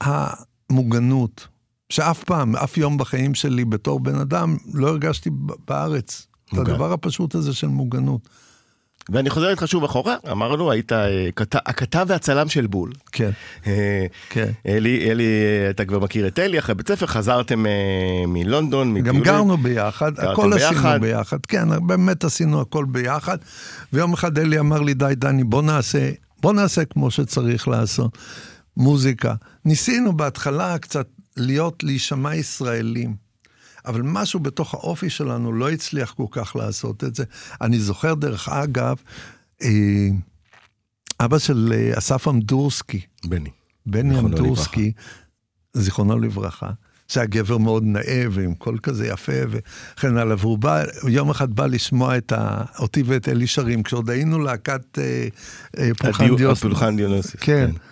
המוגנות, 0.00 1.48
שאף 1.88 2.24
פעם, 2.24 2.56
אף 2.56 2.78
יום 2.78 2.98
בחיים 2.98 3.34
שלי 3.34 3.64
בתור 3.64 4.00
בן 4.00 4.14
אדם, 4.14 4.56
לא 4.74 4.88
הרגשתי 4.88 5.30
בארץ. 5.68 6.26
את 6.52 6.58
הדבר 6.58 6.92
הפשוט 6.92 7.34
הזה 7.34 7.54
של 7.54 7.66
מוגנות. 7.66 8.28
ואני 9.10 9.30
חוזר 9.30 9.50
איתך 9.50 9.62
שוב 9.66 9.84
אחורה, 9.84 10.16
אמרנו, 10.30 10.70
היית 10.70 10.92
אה, 10.92 11.28
הכתב 11.54 12.06
והצלם 12.08 12.48
של 12.48 12.66
בול. 12.66 12.92
כן. 13.12 13.30
אה, 13.66 14.06
כן. 14.30 14.50
אלי, 14.66 15.10
אלי, 15.10 15.24
אתה 15.70 15.84
כבר 15.84 15.98
מכיר 15.98 16.26
את 16.26 16.38
אלי, 16.38 16.58
אחרי 16.58 16.74
בית 16.74 16.88
ספר 16.88 17.06
חזרתם 17.06 17.66
אה, 17.66 17.72
מלונדון, 18.28 18.94
מטיולים. 18.94 19.22
גם 19.22 19.26
גרנו 19.26 19.56
ביחד, 19.56 20.20
הכל 20.20 20.52
עשינו 20.52 21.00
ביחד. 21.00 21.38
כן, 21.48 21.86
באמת 21.86 22.24
עשינו 22.24 22.60
הכל 22.60 22.84
ביחד. 22.84 23.38
ויום 23.92 24.12
אחד 24.12 24.38
אלי 24.38 24.58
אמר 24.58 24.80
לי, 24.80 24.94
די, 24.94 25.12
דני, 25.16 25.44
בוא 25.44 25.62
נעשה, 25.62 26.10
בוא 26.42 26.52
נעשה 26.52 26.84
כמו 26.84 27.10
שצריך 27.10 27.68
לעשות. 27.68 28.18
מוזיקה. 28.76 29.34
ניסינו 29.64 30.16
בהתחלה 30.16 30.78
קצת 30.78 31.06
להיות, 31.36 31.84
להישמע 31.84 32.34
ישראלים. 32.34 33.31
אבל 33.86 34.02
משהו 34.02 34.40
בתוך 34.40 34.74
האופי 34.74 35.10
שלנו 35.10 35.52
לא 35.52 35.70
הצליח 35.70 36.12
כל 36.12 36.26
כך 36.30 36.56
לעשות 36.56 37.04
את 37.04 37.14
זה. 37.14 37.24
אני 37.60 37.78
זוכר, 37.78 38.14
דרך 38.14 38.48
אגב, 38.48 38.96
אה, 39.62 40.08
אבא 41.20 41.38
של 41.38 41.72
אה, 41.74 41.98
אסף 41.98 42.28
אמדורסקי. 42.28 43.00
בני. 43.24 43.50
בני 43.86 44.18
אמדורסקי, 44.18 44.92
זיכרונו 45.72 46.18
לברכה. 46.18 46.70
שהיה 47.08 47.26
גבר 47.26 47.58
מאוד 47.58 47.82
נאה 47.86 48.24
ועם 48.30 48.54
קול 48.54 48.78
כזה 48.82 49.06
יפה 49.06 49.32
וכן 49.50 50.16
הלאה, 50.16 50.36
והוא 50.38 50.58
בא, 50.58 50.84
יום 51.08 51.30
אחד 51.30 51.54
בא 51.54 51.66
לשמוע 51.66 52.16
את 52.16 52.32
ה, 52.32 52.64
אותי 52.78 53.02
ואת 53.06 53.28
אלי 53.28 53.46
שרים, 53.46 53.82
כשעוד 53.82 54.10
היינו 54.10 54.38
להקת 54.38 54.98
אה, 54.98 55.28
אה, 55.78 55.90
פולחן 55.98 56.36
דיוס. 56.36 56.60
פולחן 56.60 56.96
דיונוסיס. 56.96 57.36
כן. 57.40 57.70
כן. 57.72 57.91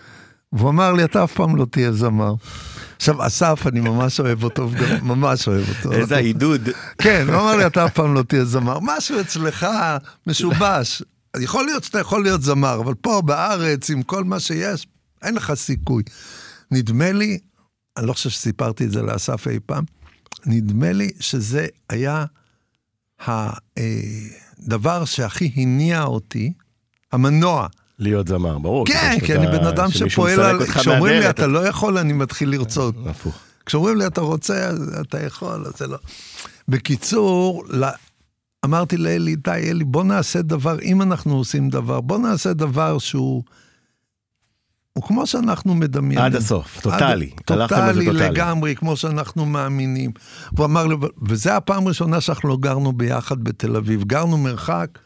והוא 0.52 0.70
אמר 0.70 0.92
לי, 0.92 1.04
אתה 1.04 1.24
אף 1.24 1.34
פעם 1.34 1.56
לא 1.56 1.66
תהיה 1.70 1.92
זמר. 1.92 2.34
עכשיו, 2.96 3.26
אסף, 3.26 3.66
אני 3.66 3.80
ממש 3.80 4.20
אוהב 4.20 4.44
אותו, 4.44 4.70
ממש 5.02 5.48
אוהב 5.48 5.68
אותו. 5.68 5.92
איזה 5.92 6.16
עידוד. 6.16 6.68
כן, 6.98 7.26
הוא 7.28 7.36
אמר 7.36 7.56
לי, 7.56 7.66
אתה 7.66 7.86
אף 7.86 7.94
פעם 7.94 8.14
לא 8.14 8.22
תהיה 8.22 8.44
זמר. 8.44 8.78
משהו 8.82 9.20
אצלך 9.20 9.66
משובש. 10.26 11.02
יכול 11.36 11.64
להיות 11.64 11.84
שאתה 11.84 12.00
יכול 12.00 12.22
להיות 12.22 12.42
זמר, 12.42 12.80
אבל 12.80 12.94
פה 12.94 13.22
בארץ, 13.24 13.90
עם 13.90 14.02
כל 14.02 14.24
מה 14.24 14.40
שיש, 14.40 14.86
אין 15.22 15.34
לך 15.34 15.54
סיכוי. 15.54 16.02
נדמה 16.70 17.12
לי, 17.12 17.38
אני 17.96 18.06
לא 18.06 18.12
חושב 18.12 18.30
שסיפרתי 18.30 18.84
את 18.84 18.90
זה 18.90 19.02
לאסף 19.02 19.48
אי 19.48 19.58
פעם, 19.66 19.84
נדמה 20.46 20.92
לי 20.92 21.10
שזה 21.20 21.66
היה 21.88 22.24
הדבר 23.76 25.04
שהכי 25.04 25.52
הניע 25.56 26.02
אותי, 26.02 26.52
המנוע. 27.12 27.66
להיות 28.00 28.28
זמר, 28.28 28.58
ברור. 28.58 28.86
כן, 28.86 29.16
כי 29.26 29.34
אני 29.34 29.46
בן 29.46 29.66
אדם 29.66 29.90
שפועל 29.90 30.40
על... 30.40 30.66
כשאומרים 30.66 31.20
לי 31.20 31.30
אתה 31.30 31.46
לא 31.46 31.66
יכול, 31.66 31.98
אני 31.98 32.12
מתחיל 32.12 32.50
לרצות. 32.50 32.94
הפוך. 33.06 33.34
כשאומרים 33.66 33.96
לי 33.96 34.06
אתה 34.06 34.20
רוצה, 34.20 34.70
אתה 35.00 35.22
יכול, 35.22 35.64
אז 35.66 35.72
זה 35.78 35.86
לא. 35.86 35.98
בקיצור, 36.68 37.64
אמרתי 38.64 38.96
לאלי, 38.96 39.36
די, 39.36 39.50
אלי, 39.50 39.84
בוא 39.84 40.04
נעשה 40.04 40.42
דבר, 40.42 40.80
אם 40.82 41.02
אנחנו 41.02 41.36
עושים 41.36 41.70
דבר, 41.70 42.00
בוא 42.00 42.18
נעשה 42.18 42.52
דבר 42.52 42.98
שהוא... 42.98 43.42
הוא 44.92 45.04
כמו 45.04 45.26
שאנחנו 45.26 45.74
מדמיינים. 45.74 46.24
עד 46.24 46.36
הסוף, 46.36 46.80
טוטאלי. 46.80 47.30
טוטאלי 47.44 48.06
לגמרי, 48.06 48.74
כמו 48.74 48.96
שאנחנו 48.96 49.46
מאמינים. 49.46 50.10
הוא 50.56 50.66
אמר 50.66 50.86
לי, 50.86 50.94
וזו 51.22 51.50
הפעם 51.50 51.86
הראשונה 51.86 52.20
שאנחנו 52.20 52.48
לא 52.48 52.56
גרנו 52.56 52.92
ביחד 52.92 53.44
בתל 53.44 53.76
אביב. 53.76 54.04
גרנו 54.04 54.38
מרחק 54.38 54.98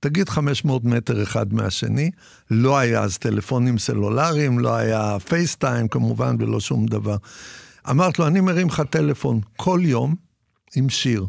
תגיד 0.00 0.28
500 0.28 0.84
מטר 0.84 1.22
אחד 1.22 1.54
מהשני, 1.54 2.10
לא 2.50 2.78
היה 2.78 3.02
אז 3.02 3.18
טלפונים 3.18 3.78
סלולריים, 3.78 4.58
לא 4.58 4.74
היה 4.74 5.16
פייסטיים 5.28 5.88
כמובן 5.88 6.36
ולא 6.38 6.60
שום 6.60 6.86
דבר. 6.86 7.16
אמרת 7.90 8.18
לו, 8.18 8.26
אני 8.26 8.40
מרים 8.40 8.68
לך 8.68 8.82
טלפון 8.90 9.40
כל 9.56 9.80
יום 9.82 10.14
עם 10.76 10.88
שיר. 10.88 11.26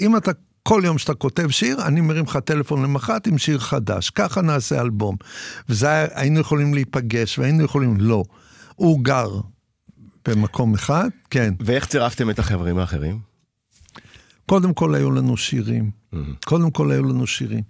אם 0.00 0.16
אתה, 0.16 0.30
כל 0.62 0.82
יום 0.84 0.98
שאתה 0.98 1.14
כותב 1.14 1.50
שיר, 1.50 1.86
אני 1.86 2.00
מרים 2.00 2.24
לך 2.24 2.36
טלפון 2.36 2.82
למחרת 2.82 3.26
עם 3.26 3.38
שיר 3.38 3.58
חדש. 3.58 4.10
ככה 4.10 4.42
נעשה 4.42 4.80
אלבום. 4.80 5.16
וזה 5.68 5.88
היה, 5.88 6.06
היינו 6.14 6.40
יכולים 6.40 6.74
להיפגש 6.74 7.38
והיינו 7.38 7.64
יכולים, 7.64 7.96
לא. 8.00 8.24
הוא 8.74 9.00
גר 9.04 9.40
במקום 10.28 10.74
אחד, 10.74 11.08
כן. 11.30 11.54
ואיך 11.60 11.86
צירפתם 11.86 12.30
את 12.30 12.38
החברים 12.38 12.78
האחרים? 12.78 13.18
קודם 14.46 14.74
כל 14.74 14.94
היו 14.94 15.10
לנו 15.10 15.36
שירים. 15.36 15.90
Mm-hmm. 15.90 16.16
קודם 16.44 16.70
כל 16.70 16.90
היו 16.90 17.02
לנו 17.02 17.26
שירים. 17.26 17.62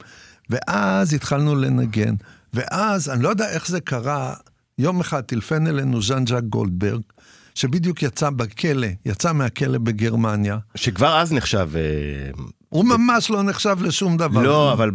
ואז 0.50 1.14
התחלנו 1.14 1.54
לנגן. 1.54 2.14
ואז, 2.54 3.10
אני 3.10 3.22
לא 3.22 3.28
יודע 3.28 3.48
איך 3.50 3.68
זה 3.68 3.80
קרה, 3.80 4.34
יום 4.78 5.00
אחד 5.00 5.20
טלפן 5.20 5.66
אלינו 5.66 6.02
ז'אן 6.02 6.26
ז'אק 6.26 6.44
גולדברג, 6.44 7.00
שבדיוק 7.54 8.02
יצא 8.02 8.30
בכלא, 8.30 8.86
יצא 9.06 9.32
מהכלא 9.32 9.78
בגרמניה. 9.78 10.58
שכבר 10.74 11.20
אז 11.20 11.32
נחשב... 11.32 11.68
אה, 11.76 11.80
הוא 12.68 12.84
ממש 12.84 13.30
לא 13.30 13.42
נחשב 13.42 13.76
לשום 13.80 14.16
דבר. 14.16 14.42
לא, 14.42 14.72
אבל 14.72 14.90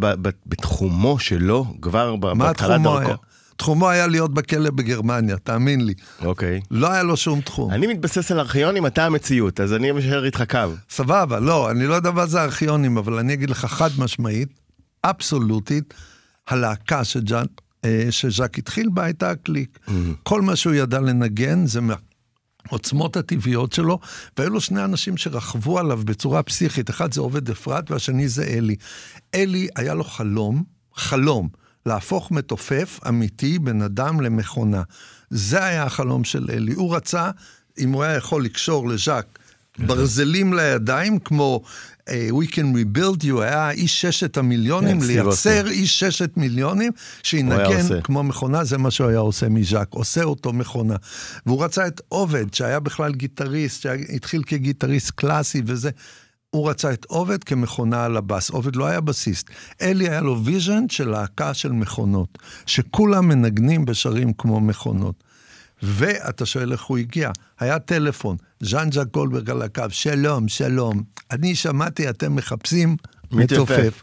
בתחומו 0.46 1.18
שלו, 1.18 1.74
כבר 1.82 2.16
בהתחלת 2.16 2.82
דרכו. 2.82 2.98
היה? 2.98 3.16
תחומו 3.56 3.88
היה 3.88 4.06
להיות 4.06 4.34
בכלא 4.34 4.70
בגרמניה, 4.70 5.36
תאמין 5.36 5.86
לי. 5.86 5.94
אוקיי. 6.24 6.60
לא 6.70 6.90
היה 6.90 7.02
לו 7.02 7.16
שום 7.16 7.40
תחום. 7.40 7.72
אני 7.72 7.86
מתבסס 7.86 8.32
על 8.32 8.38
ארכיונים, 8.38 8.86
אתה 8.86 9.06
המציאות, 9.06 9.60
אז 9.60 9.72
אני 9.72 9.92
משאר 9.92 10.24
איתך 10.24 10.44
קו. 10.50 10.58
סבבה, 10.90 11.40
לא, 11.40 11.70
אני 11.70 11.86
לא 11.86 11.94
יודע 11.94 12.10
מה 12.10 12.26
זה 12.26 12.42
ארכיונים, 12.42 12.98
אבל 12.98 13.18
אני 13.18 13.32
אגיד 13.32 13.50
לך 13.50 13.64
חד 13.64 13.90
משמעית, 13.98 14.59
אבסולוטית, 15.04 15.94
הלהקה 16.48 17.04
שג'אן, 17.04 17.46
אה, 17.84 18.06
שז'אק 18.10 18.58
התחיל 18.58 18.88
בה 18.88 19.04
הייתה 19.04 19.30
הקליק. 19.30 19.78
Mm-hmm. 19.86 19.90
כל 20.22 20.42
מה 20.42 20.56
שהוא 20.56 20.74
ידע 20.74 21.00
לנגן 21.00 21.66
זה 21.66 21.80
העוצמות 22.68 23.16
הטבעיות 23.16 23.72
שלו, 23.72 23.98
והיו 24.38 24.60
שני 24.60 24.84
אנשים 24.84 25.16
שרכבו 25.16 25.78
עליו 25.78 26.00
בצורה 26.04 26.42
פסיכית, 26.42 26.90
אחד 26.90 27.12
זה 27.12 27.20
עובד 27.20 27.50
אפרת 27.50 27.90
והשני 27.90 28.28
זה 28.28 28.44
אלי. 28.44 28.76
אלי, 29.34 29.68
היה 29.76 29.94
לו 29.94 30.04
חלום, 30.04 30.62
חלום, 30.94 31.48
להפוך 31.86 32.30
מתופף 32.30 33.00
אמיתי, 33.08 33.58
בן 33.58 33.82
אדם 33.82 34.20
למכונה. 34.20 34.82
זה 35.30 35.64
היה 35.64 35.84
החלום 35.84 36.24
של 36.24 36.46
אלי. 36.50 36.72
הוא 36.72 36.96
רצה, 36.96 37.30
אם 37.78 37.92
הוא 37.92 38.02
היה 38.02 38.16
יכול 38.16 38.44
לקשור 38.44 38.88
לז'אק 38.88 39.38
ברזלים 39.78 40.52
לידיים, 40.52 41.18
כמו 41.18 41.62
We 42.08 42.46
can 42.46 42.74
rebuild 42.74 43.24
you, 43.24 43.40
היה 43.40 43.70
איש 43.70 44.00
ששת 44.00 44.36
המיליונים, 44.36 45.00
כן, 45.00 45.06
לייצר 45.06 45.68
איש 45.68 46.00
ששת 46.00 46.36
מיליונים, 46.36 46.92
שינגן 47.22 48.00
כמו 48.02 48.22
מכונה, 48.22 48.64
זה 48.64 48.78
מה 48.78 48.90
שהוא 48.90 49.08
היה 49.08 49.18
עושה 49.18 49.48
מז'אק, 49.48 49.88
עושה 49.90 50.22
אותו 50.22 50.52
מכונה. 50.52 50.96
והוא 51.46 51.64
רצה 51.64 51.86
את 51.86 52.00
עובד, 52.08 52.54
שהיה 52.54 52.80
בכלל 52.80 53.12
גיטריסט, 53.12 53.82
שהתחיל 53.82 54.42
כגיטריסט 54.42 55.10
קלאסי 55.10 55.62
וזה. 55.66 55.90
הוא 56.50 56.70
רצה 56.70 56.92
את 56.92 57.04
עובד 57.04 57.44
כמכונה 57.44 58.04
על 58.04 58.16
הבאס, 58.16 58.50
עובד 58.50 58.76
לא 58.76 58.86
היה 58.86 59.00
בסיסט. 59.00 59.50
אלי 59.82 60.08
היה 60.08 60.20
לו 60.20 60.44
vision 60.44 60.88
של 60.88 61.08
להקה 61.08 61.54
של 61.54 61.72
מכונות, 61.72 62.38
שכולם 62.66 63.28
מנגנים 63.28 63.84
ושרים 63.84 64.32
כמו 64.32 64.60
מכונות. 64.60 65.24
ואתה 65.82 66.46
שואל 66.46 66.72
איך 66.72 66.82
הוא 66.82 66.98
הגיע. 66.98 67.30
היה 67.60 67.78
טלפון, 67.78 68.36
ז'אן 68.60 68.92
ז'אק 68.92 69.06
גולדברג 69.12 69.50
על 69.50 69.62
הקו, 69.62 69.84
שלום, 69.88 70.48
שלום. 70.48 71.02
אני 71.30 71.54
שמעתי, 71.54 72.10
אתם 72.10 72.36
מחפשים 72.36 72.96
מתופף. 73.32 74.02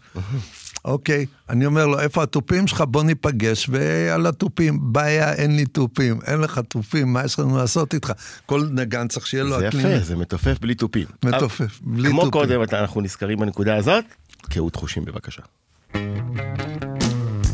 אוקיי, 0.85 1.25
אני 1.49 1.65
אומר 1.65 1.87
לו, 1.87 1.99
איפה 1.99 2.23
התופים 2.23 2.67
שלך? 2.67 2.81
בוא 2.81 3.03
ניפגש, 3.03 3.69
ועל 3.71 4.25
התופים. 4.25 4.79
בעיה, 4.81 5.33
אין 5.33 5.55
לי 5.55 5.65
תופים, 5.65 6.19
אין 6.25 6.39
לך 6.39 6.59
תופים, 6.69 7.13
מה 7.13 7.25
יש 7.25 7.39
לנו 7.39 7.57
לעשות 7.57 7.93
איתך? 7.93 8.11
כל 8.45 8.67
נגן 8.71 9.07
צריך 9.07 9.27
שיהיה 9.27 9.43
לו. 9.43 9.59
זה 9.59 9.65
יפה, 9.65 9.99
זה 9.99 10.15
מתופף 10.15 10.57
בלי 10.61 10.75
תופים. 10.75 11.07
מתופף, 11.25 11.79
בלי 11.81 12.09
תופים. 12.09 12.21
כמו 12.21 12.31
קודם, 12.31 12.61
אנחנו 12.73 13.01
נזכרים 13.01 13.39
בנקודה 13.39 13.75
הזאת, 13.75 14.05
קהות 14.49 14.75
חושים 14.75 15.05
בבקשה. 15.05 15.41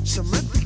שמעתי 0.05 0.62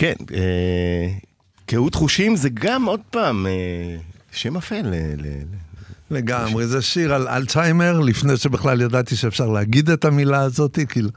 כן, 0.00 0.14
אה, 0.34 1.08
קהות 1.66 1.94
חושים 1.94 2.36
זה 2.36 2.48
גם 2.54 2.84
עוד 2.84 3.00
פעם 3.10 3.46
אה, 3.46 3.96
שם 4.32 4.56
אפל. 4.56 4.94
לגמרי, 6.10 6.66
זה 6.66 6.82
שיר 6.82 7.14
על 7.14 7.28
אלצהיימר, 7.28 8.00
לפני 8.00 8.36
שבכלל 8.36 8.80
ידעתי 8.80 9.16
שאפשר 9.16 9.46
להגיד 9.46 9.90
את 9.90 10.04
המילה 10.04 10.40
הזאת, 10.40 10.78
כאילו, 10.88 11.10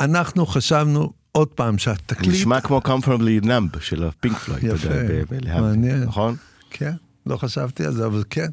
אנחנו 0.00 0.46
חשבנו 0.46 1.12
עוד 1.32 1.48
פעם 1.48 1.78
שהתקליט... 1.78 2.34
נשמע 2.34 2.60
כמו 2.60 2.80
Comfortably 2.84 3.44
Numb 3.44 3.80
של 3.80 4.04
הפינק 4.04 4.36
פלויד, 4.36 4.64
יפה, 4.64 5.60
מעניין. 5.60 6.02
נכון? 6.02 6.36
כן, 6.70 6.92
לא 7.26 7.36
חשבתי 7.36 7.84
על 7.84 7.92
זה, 7.92 8.06
אבל 8.06 8.22
כן. 8.30 8.48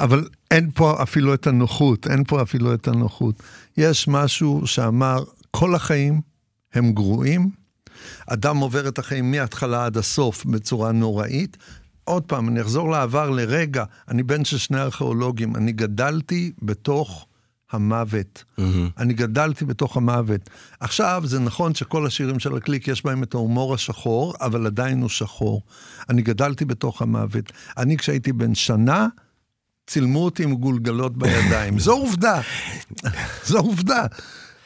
אבל 0.00 0.28
אין 0.50 0.70
פה 0.74 1.02
אפילו 1.02 1.34
את 1.34 1.46
הנוחות, 1.46 2.06
אין 2.06 2.24
פה 2.24 2.42
אפילו 2.42 2.74
את 2.74 2.88
הנוחות. 2.88 3.42
יש 3.76 4.08
משהו 4.08 4.62
שאמר, 4.64 5.24
כל 5.50 5.74
החיים 5.74 6.20
הם 6.74 6.92
גרועים, 6.92 7.57
אדם 8.26 8.56
עובר 8.56 8.88
את 8.88 8.98
החיים 8.98 9.30
מההתחלה 9.30 9.86
עד 9.86 9.96
הסוף 9.96 10.44
בצורה 10.44 10.92
נוראית. 10.92 11.56
עוד 12.04 12.22
פעם, 12.22 12.48
אני 12.48 12.60
אחזור 12.60 12.90
לעבר 12.90 13.30
לרגע, 13.30 13.84
אני 14.08 14.22
בן 14.22 14.44
של 14.44 14.58
שני 14.58 14.80
ארכיאולוגים, 14.80 15.56
אני 15.56 15.72
גדלתי 15.72 16.52
בתוך 16.62 17.26
המוות. 17.72 18.44
Mm-hmm. 18.58 18.62
אני 18.98 19.14
גדלתי 19.14 19.64
בתוך 19.64 19.96
המוות. 19.96 20.50
עכשיו, 20.80 21.22
זה 21.24 21.40
נכון 21.40 21.74
שכל 21.74 22.06
השירים 22.06 22.38
של 22.38 22.56
הקליק 22.56 22.88
יש 22.88 23.04
בהם 23.04 23.22
את 23.22 23.34
ההומור 23.34 23.74
השחור, 23.74 24.34
אבל 24.40 24.66
עדיין 24.66 25.00
הוא 25.00 25.08
שחור. 25.08 25.62
אני 26.08 26.22
גדלתי 26.22 26.64
בתוך 26.64 27.02
המוות. 27.02 27.52
אני, 27.78 27.96
כשהייתי 27.96 28.32
בן 28.32 28.54
שנה, 28.54 29.06
צילמו 29.86 30.24
אותי 30.24 30.44
עם 30.44 30.54
גולגלות 30.54 31.18
בידיים. 31.18 31.78
זו 31.84 31.92
עובדה. 31.92 32.40
זו 33.44 33.58
עובדה. 33.58 34.06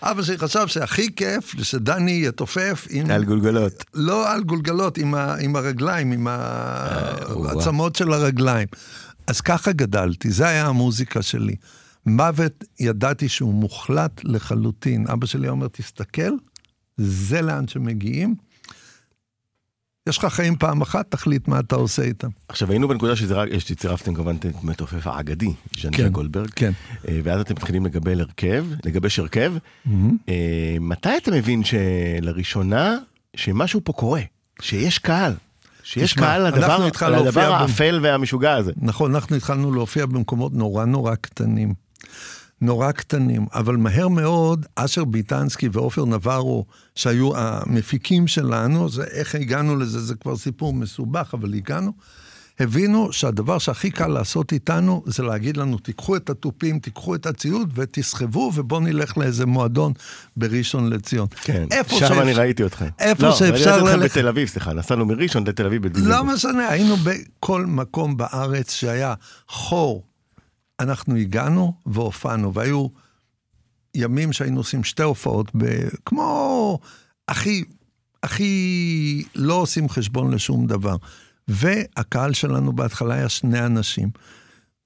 אבא 0.03 0.23
שלי 0.23 0.39
חשב 0.39 0.67
שהכי 0.67 1.15
כיף 1.15 1.55
זה 1.59 1.65
שדני 1.65 2.23
יתופף 2.27 2.87
עם... 2.91 3.11
על 3.11 3.25
גולגלות. 3.25 3.85
לא 3.95 4.33
על 4.33 4.43
גולגלות, 4.43 4.99
עם, 4.99 5.15
ה, 5.15 5.35
עם 5.41 5.57
הרגליים, 5.57 6.13
עם 6.13 6.27
העצמות 6.31 7.97
של 7.97 8.13
הרגליים. 8.13 8.69
אז 9.27 9.41
ככה 9.41 9.73
גדלתי, 9.73 10.31
זה 10.31 10.49
היה 10.49 10.67
המוזיקה 10.67 11.23
שלי. 11.23 11.57
מוות, 12.07 12.65
ידעתי 12.81 13.29
שהוא 13.29 13.55
מוחלט 13.55 14.21
לחלוטין. 14.25 15.07
אבא 15.13 15.27
שלי 15.27 15.49
אומר, 15.49 15.69
תסתכל, 15.69 16.33
זה 16.97 17.43
לאן 17.43 17.69
שמגיעים. 17.69 18.35
יש 20.09 20.19
לך 20.19 20.25
חיים 20.25 20.57
פעם 20.57 20.81
אחת, 20.81 21.11
תחליט 21.11 21.49
מה 21.49 21.61
אתה 21.61 21.77
עושה 21.77 22.03
איתם. 22.03 22.29
עכשיו 22.49 22.71
היינו 22.71 22.89
בנקודה 22.89 23.17
שזה 23.17 23.35
רק, 23.35 23.59
שצירפתם 23.59 24.15
כמובן 24.15 24.37
את 24.37 24.47
המתופף 24.63 25.07
האגדי, 25.07 25.53
ז'אנקה 25.81 25.97
כן, 25.97 26.09
גולדברג, 26.09 26.51
כן. 26.57 26.73
אה, 27.09 27.21
ואז 27.25 27.41
אתם 27.41 27.55
מתחילים 27.55 27.87
לגבל 27.87 28.21
הרכב, 28.21 28.67
לגבש 28.85 29.19
הרכב. 29.19 29.53
אה, 30.29 30.77
מתי 30.81 31.17
אתה 31.17 31.31
מבין 31.31 31.63
שלראשונה, 31.65 32.97
שמשהו 33.37 33.81
פה 33.85 33.93
קורה, 33.93 34.21
שיש 34.61 34.99
קהל, 34.99 35.33
שיש 35.83 36.13
תשמע, 36.13 36.27
קהל 36.27 36.47
לדבר 36.47 36.89
לדבר 37.11 37.53
האפל 37.55 37.99
והמשוגע 38.03 38.55
הזה. 38.55 38.73
נכון, 38.77 39.15
אנחנו 39.15 39.37
התחלנו 39.37 39.73
להופיע 39.73 40.07
במקומות 40.07 40.53
נורא 40.53 40.85
נורא 40.85 41.15
קטנים. 41.15 41.75
נורא 42.63 42.93
קטנים, 42.93 43.47
אבל 43.55 43.77
מהר 43.77 44.09
מאוד, 44.09 44.67
אשר 44.77 45.05
ביטנסקי 45.05 45.69
ועופר 45.73 46.05
נברו, 46.05 46.65
שהיו 46.95 47.37
המפיקים 47.37 48.27
שלנו, 48.27 48.89
זה 48.89 49.05
איך 49.05 49.35
הגענו 49.35 49.77
לזה, 49.77 50.01
זה 50.01 50.15
כבר 50.15 50.37
סיפור 50.37 50.75
מסובך, 50.75 51.31
אבל 51.35 51.55
הגענו, 51.55 51.93
הבינו 52.61 53.13
שהדבר 53.13 53.59
שהכי 53.59 53.91
קל 53.91 54.07
לעשות 54.07 54.53
איתנו, 54.53 55.03
זה 55.07 55.23
להגיד 55.23 55.57
לנו, 55.57 55.79
תיקחו 55.79 56.17
את 56.17 56.31
התופים, 56.31 56.79
תיקחו 56.79 57.15
את 57.15 57.27
הציוד 57.27 57.73
ותסחבו, 57.75 58.53
ובואו 58.55 58.81
נלך 58.81 59.19
לאיזה 59.19 59.47
מועדון 59.47 59.93
בראשון 60.37 60.91
לציון. 60.91 61.27
כן, 61.43 61.67
שם 61.71 61.99
שאפשר- 61.99 62.23
אני 62.23 62.33
ראיתי 62.33 62.67
אתכם. 62.67 62.89
איפה 62.99 63.27
לא, 63.27 63.33
שאפשר 63.33 63.53
ראיתי 63.71 63.85
אתכם 63.87 64.01
ללכת- 64.01 64.17
בתל 64.19 64.29
אביב, 64.29 64.49
סליחה, 64.49 64.73
נסענו 64.73 65.07
מראשון 65.07 65.47
לתל 65.47 65.67
אביב 65.67 65.83
בדיוק. 65.83 66.07
לא 66.07 66.25
משנה, 66.25 66.69
היינו 66.69 66.95
בכל 66.97 67.67
מקום 67.67 68.17
בארץ 68.17 68.73
שהיה 68.73 69.15
חור. 69.49 70.03
אנחנו 70.83 71.17
הגענו 71.17 71.75
והופענו, 71.87 72.55
והיו 72.55 72.89
ימים 73.95 74.33
שהיינו 74.33 74.61
עושים 74.61 74.85
שתי 74.85 75.03
הופעות, 75.03 75.51
ב... 75.57 75.89
כמו 76.07 76.79
הכי, 77.29 77.65
הכי 78.23 79.25
לא 79.35 79.55
עושים 79.55 79.89
חשבון 79.89 80.35
לשום 80.35 80.67
דבר. 80.67 80.97
והקהל 81.49 82.33
שלנו 82.33 82.73
בהתחלה 82.73 83.15
היה 83.15 83.29
שני 83.29 83.67
אנשים, 83.67 84.11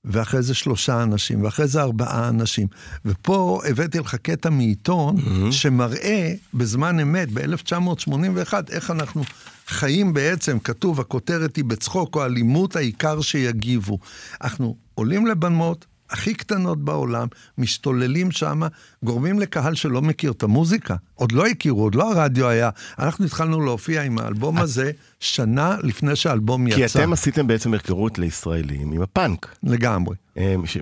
ואחרי 0.04 0.42
זה 0.42 0.54
שלושה 0.54 1.02
אנשים, 1.02 1.44
ואחרי 1.44 1.66
זה 1.66 1.82
ארבעה 1.82 2.28
אנשים. 2.28 2.68
ופה 3.04 3.60
הבאתי 3.68 3.98
לך 3.98 4.14
קטע 4.14 4.50
מעיתון 4.50 5.16
mm-hmm. 5.16 5.52
שמראה 5.52 6.34
בזמן 6.54 7.00
אמת, 7.00 7.28
ב-1981, 7.32 8.54
איך 8.70 8.90
אנחנו 8.90 9.24
חיים 9.66 10.12
בעצם, 10.12 10.58
כתוב, 10.58 11.00
הכותרת 11.00 11.56
היא 11.56 11.64
בצחוק 11.64 12.16
או 12.16 12.24
אלימות, 12.24 12.76
העיקר 12.76 13.20
שיגיבו. 13.20 13.98
אנחנו 14.42 14.76
עולים 14.94 15.26
לבמות, 15.26 15.86
הכי 16.10 16.34
קטנות 16.34 16.84
בעולם, 16.84 17.28
משתוללים 17.58 18.30
שם, 18.30 18.60
גורמים 19.04 19.40
לקהל 19.40 19.74
שלא 19.74 20.02
מכיר 20.02 20.32
את 20.32 20.42
המוזיקה. 20.42 20.96
עוד 21.16 21.32
לא 21.32 21.46
הכירו, 21.46 21.82
עוד 21.82 21.94
לא 21.94 22.12
הרדיו 22.12 22.48
היה. 22.48 22.70
אנחנו 22.98 23.24
התחלנו 23.24 23.60
להופיע 23.60 24.02
עם 24.02 24.18
האלבום 24.18 24.58
הזה 24.58 24.90
שנה 25.20 25.76
לפני 25.82 26.16
שהאלבום 26.16 26.70
כי 26.70 26.80
יצא. 26.80 26.98
אתם 27.02 27.12
עשיתם 27.12 27.46
בעצם 27.46 27.72
היכרות 27.72 28.18
לישראלים 28.18 28.92
עם 28.92 29.02
הפאנק. 29.02 29.56
לגמרי. 29.62 30.16
אמ, 30.36 30.66
ש- 30.66 30.76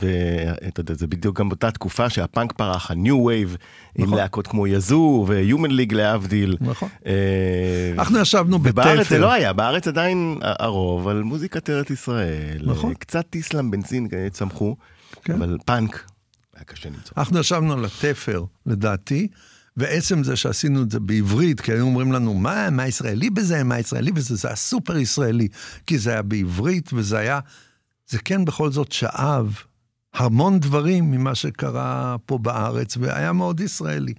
ואתה 0.00 0.80
יודע, 0.80 0.94
זה 0.94 1.06
בדיוק 1.06 1.38
גם 1.40 1.48
באותה 1.48 1.70
תקופה 1.70 2.10
שהפאנק 2.10 2.52
פרח, 2.52 2.90
wave, 2.90 2.94
עם 2.94 4.04
נכון. 4.04 4.18
להקות 4.18 4.46
כמו 4.46 4.66
יזו 4.66 5.24
ו-human 5.28 5.70
league 5.70 5.94
להבדיל. 5.94 6.56
נכון. 6.60 6.88
אה, 7.06 7.12
אנחנו 7.98 8.18
ישבנו 8.18 8.58
בתפר. 8.58 8.70
ובארץ 8.80 9.08
זה 9.08 9.18
לא 9.18 9.32
היה, 9.32 9.52
בארץ 9.52 9.88
עדיין 9.88 10.38
הרוב 10.42 11.08
על 11.08 11.22
מוזיקת 11.22 11.70
ארץ 11.70 11.90
ישראל. 11.90 12.58
נכון. 12.64 12.90
אה, 12.90 12.94
קצת 12.94 13.34
איסלאם 13.34 13.70
בנזין 13.70 14.08
אה, 14.12 14.26
צמחו, 14.30 14.76
כן. 15.24 15.32
אבל 15.34 15.56
פאנק 15.64 16.04
היה 16.58 16.64
קשה 16.64 16.88
למצוא. 16.88 17.12
אנחנו 17.16 17.38
ישבנו 17.38 17.72
על 17.72 17.84
התפר, 17.84 18.44
לדעתי, 18.66 19.28
ועצם 19.76 20.24
זה 20.24 20.36
שעשינו 20.36 20.82
את 20.82 20.90
זה 20.90 21.00
בעברית, 21.00 21.60
כי 21.60 21.72
היו 21.72 21.84
אומרים 21.84 22.12
לנו, 22.12 22.34
מה, 22.34 22.70
מה 22.70 22.86
ישראלי 22.86 23.30
בזה, 23.30 23.64
מה 23.64 23.78
ישראלי 23.78 24.12
בזה, 24.12 24.36
זה 24.36 24.48
היה 24.48 24.56
סופר 24.56 24.96
ישראלי, 24.96 25.48
כי 25.86 25.98
זה 25.98 26.10
היה 26.10 26.22
בעברית, 26.22 26.90
וזה 26.92 27.18
היה, 27.18 27.40
זה 28.08 28.18
כן 28.18 28.44
בכל 28.44 28.70
זאת 28.70 28.92
שאב 28.92 29.56
המון 30.14 30.60
דברים 30.60 31.10
ממה 31.10 31.34
שקרה 31.34 32.16
פה 32.26 32.38
בארץ, 32.38 32.96
והיה 32.96 33.32
מאוד 33.32 33.60
ישראלי. 33.60 34.14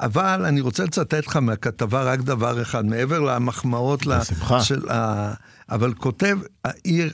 אבל 0.00 0.44
אני 0.44 0.60
רוצה 0.60 0.84
לצטט 0.84 1.26
לך 1.26 1.36
מהכתבה 1.36 2.02
רק 2.02 2.20
דבר 2.20 2.62
אחד, 2.62 2.86
מעבר 2.86 3.20
למחמאות 3.20 4.06
ל- 4.06 4.18
בשמחה. 4.18 4.60
של 4.62 4.88
ה... 4.90 5.34
אבל 5.70 5.92
כותב, 5.94 6.38
העיר, 6.64 7.12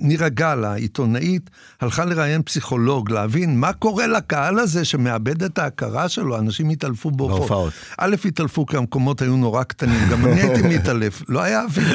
נירה 0.00 0.28
גל, 0.28 0.64
העיתונאית, 0.64 1.50
הלכה 1.80 2.04
לראיין 2.04 2.42
פסיכולוג, 2.42 3.10
להבין 3.10 3.60
מה 3.60 3.72
קורה 3.72 4.06
לקהל 4.06 4.58
הזה 4.58 4.84
שמאבד 4.84 5.42
את 5.42 5.58
ההכרה 5.58 6.08
שלו, 6.08 6.38
אנשים 6.38 6.70
התעלפו 6.70 7.10
בהופעות. 7.10 7.72
א', 7.98 8.16
התעלפו 8.24 8.66
כי 8.66 8.76
המקומות 8.76 9.22
היו 9.22 9.36
נורא 9.36 9.62
קטנים, 9.62 10.08
גם 10.10 10.26
אני 10.26 10.40
הייתי 10.40 10.62
מתעלף, 10.62 11.22
לא 11.28 11.42
היה 11.42 11.62
אוויר. 11.62 11.94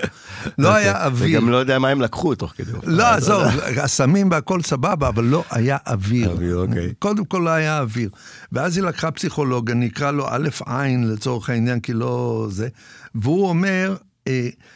לא 0.57 0.73
היה 0.73 1.05
אוויר. 1.05 1.39
וגם 1.39 1.49
לא 1.49 1.57
יודע 1.57 1.79
מה 1.79 1.89
הם 1.89 2.01
לקחו 2.01 2.35
תוך 2.35 2.53
כדי. 2.57 2.71
הופעה, 2.71 2.91
לא, 2.91 3.03
אתה 3.03 3.15
עזוב, 3.15 3.43
יודע. 3.43 3.83
הסמים 3.83 4.31
והכל 4.31 4.61
סבבה, 4.61 5.07
אבל 5.07 5.23
לא 5.23 5.43
היה 5.51 5.77
אוויר. 5.87 6.55
אוקיי. 6.55 6.93
קודם 6.99 7.25
כל 7.25 7.41
לא 7.45 7.49
היה 7.49 7.79
אוויר. 7.79 8.09
ואז 8.51 8.77
היא 8.77 8.85
לקחה 8.85 9.11
פסיכולוג, 9.11 9.71
אני 9.71 9.87
אקרא 9.87 10.11
לו 10.11 10.27
א' 10.29 10.49
עין 10.65 11.07
לצורך 11.07 11.49
העניין, 11.49 11.79
כי 11.79 11.93
לא 11.93 12.47
זה, 12.49 12.67
והוא 13.15 13.49
אומר, 13.49 13.95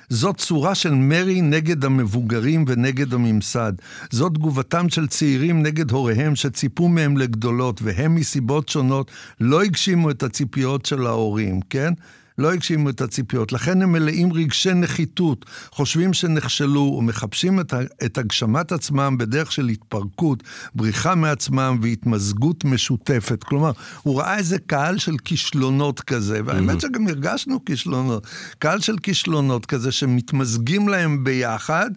זאת 0.10 0.38
צורה 0.38 0.76
של 0.76 0.94
מרי 0.94 1.42
נגד 1.42 1.86
המבוגרים 1.86 2.66
ונגד 2.68 3.14
הממסד. 3.14 3.74
זאת 4.10 4.34
תגובתם 4.34 4.90
של 4.90 5.08
צעירים 5.08 5.64
נגד 5.64 5.92
הוריהם 5.92 6.36
שציפו 6.36 6.88
מהם 6.88 7.18
לגדולות, 7.18 7.82
והם 7.82 8.16
מסיבות 8.16 8.70
שונות 8.70 9.12
לא 9.40 9.64
הגשימו 9.64 10.12
את 10.12 10.24
הציפיות 10.24 10.86
של 10.86 11.08
ההורים, 11.08 11.62
כן? 11.70 11.94
לא 12.38 12.54
הגשימו 12.54 12.90
את 12.90 13.02
הציפיות, 13.02 13.52
לכן 13.52 13.82
הם 13.82 13.92
מלאים 13.92 14.34
רגשי 14.34 14.74
נחיתות, 14.74 15.46
חושבים 15.72 16.14
שנכשלו 16.14 16.96
ומחפשים 17.00 17.60
את, 17.60 17.74
את 18.06 18.18
הגשמת 18.18 18.72
עצמם 18.72 19.16
בדרך 19.20 19.52
של 19.52 19.68
התפרקות, 19.68 20.44
בריחה 20.76 21.16
מעצמם 21.16 21.80
והתמזגות 21.82 22.66
משותפת. 22.66 23.44
כלומר, 23.44 23.72
הוא 24.04 24.20
ראה 24.20 24.38
איזה 24.38 24.60
קהל 24.60 24.98
של 24.98 25.18
כישלונות 25.18 26.00
כזה, 26.00 26.42
והאמת 26.46 26.82
שגם 26.82 27.08
הרגשנו 27.08 27.66
כישלונות. 27.66 28.28
קהל 28.60 28.80
של 28.80 28.98
כישלונות 28.98 29.66
כזה 29.66 29.92
שמתמזגים 29.92 30.88
להם 30.90 31.24
ביחד, 31.24 31.90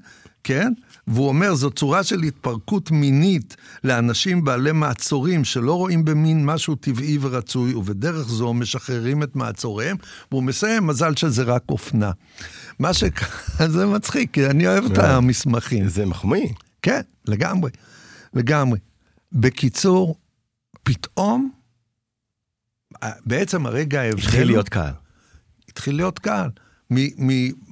כן? 0.45 0.73
והוא 1.07 1.29
אומר, 1.29 1.55
זו 1.55 1.71
צורה 1.71 2.03
של 2.03 2.23
התפרקות 2.23 2.91
מינית 2.91 3.57
לאנשים 3.85 4.45
בעלי 4.45 4.73
מעצורים 4.73 5.45
שלא 5.45 5.75
רואים 5.75 6.05
במין 6.05 6.47
משהו 6.47 6.75
טבעי 6.75 7.19
ורצוי, 7.21 7.75
ובדרך 7.75 8.29
זו 8.29 8.55
משחררים 8.55 9.23
את 9.23 9.37
מעצוריהם, 9.37 9.97
והוא 10.31 10.43
מסיים, 10.43 10.87
מזל 10.87 11.17
שזה 11.17 11.43
רק 11.43 11.63
אופנה. 11.69 12.11
מה 12.79 12.95
ש... 12.95 13.05
זה 13.75 13.87
מצחיק, 13.87 14.31
כי 14.33 14.47
אני 14.47 14.67
אוהב 14.67 14.85
את 14.85 14.99
המסמכים. 14.99 15.89
זה 15.89 16.07
מחמיא. 16.07 16.49
כן, 16.83 17.01
לגמרי, 17.29 17.71
לגמרי. 18.35 18.79
בקיצור, 19.33 20.17
פתאום, 20.83 21.51
בעצם 23.27 23.67
הרגע 23.67 24.01
ההבדל... 24.01 24.23
התחיל 24.23 24.47
להיות 24.47 24.69
קהל. 24.69 24.93
התחיל 25.69 25.97
להיות 25.97 26.19
קהל. 26.19 26.51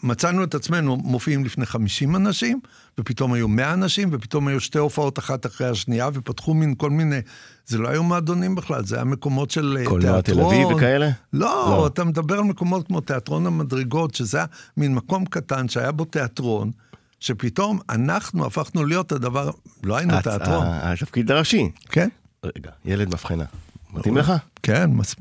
מצאנו 0.02 0.44
את 0.44 0.54
עצמנו 0.54 0.96
מופיעים 0.96 1.44
לפני 1.44 1.66
50 1.66 2.16
אנשים, 2.16 2.60
ופתאום 2.98 3.32
היו 3.32 3.48
100 3.48 3.72
אנשים, 3.72 4.08
ופתאום 4.12 4.48
היו 4.48 4.60
שתי 4.60 4.78
הופעות 4.78 5.18
אחת 5.18 5.46
אחרי 5.46 5.68
השנייה, 5.68 6.08
ופתחו 6.14 6.54
מין 6.54 6.74
כל 6.74 6.90
מיני... 6.90 7.20
זה 7.66 7.78
לא 7.78 7.88
היו 7.88 8.02
מועדונים 8.02 8.54
בכלל, 8.54 8.84
זה 8.84 8.96
היה 8.96 9.04
מקומות 9.04 9.50
של 9.50 9.76
אה, 9.76 9.82
תיאטרון. 9.82 10.00
קולנוע 10.00 10.20
תל 10.20 10.40
אביב 10.40 10.68
וכאלה? 10.68 11.10
לא, 11.32 11.66
לא. 11.70 11.86
אתה 11.86 12.04
מדבר 12.04 12.38
על 12.38 12.44
מקומות 12.44 12.86
כמו 12.86 13.00
תיאטרון 13.00 13.46
המדרגות, 13.46 14.14
שזה 14.14 14.38
היה 14.38 14.46
מין 14.76 14.94
מקום 14.94 15.24
קטן 15.24 15.68
שהיה 15.68 15.92
בו 15.92 16.04
תיאטרון, 16.04 16.70
שפתאום 17.20 17.78
אנחנו 17.90 18.46
הפכנו 18.46 18.84
להיות 18.84 19.12
הדבר, 19.12 19.50
לא 19.84 19.96
היינו 19.96 20.14
תיאטרון. 20.22 20.66
התפקיד 20.66 21.30
הראשי. 21.30 21.70
כן, 21.88 22.08
רגע, 22.44 22.70
ילד 22.84 23.08
מבחנה. 23.08 23.44
מתאים 23.92 24.16
לך? 24.16 24.32
כן, 24.62 24.90
מס... 24.90 25.14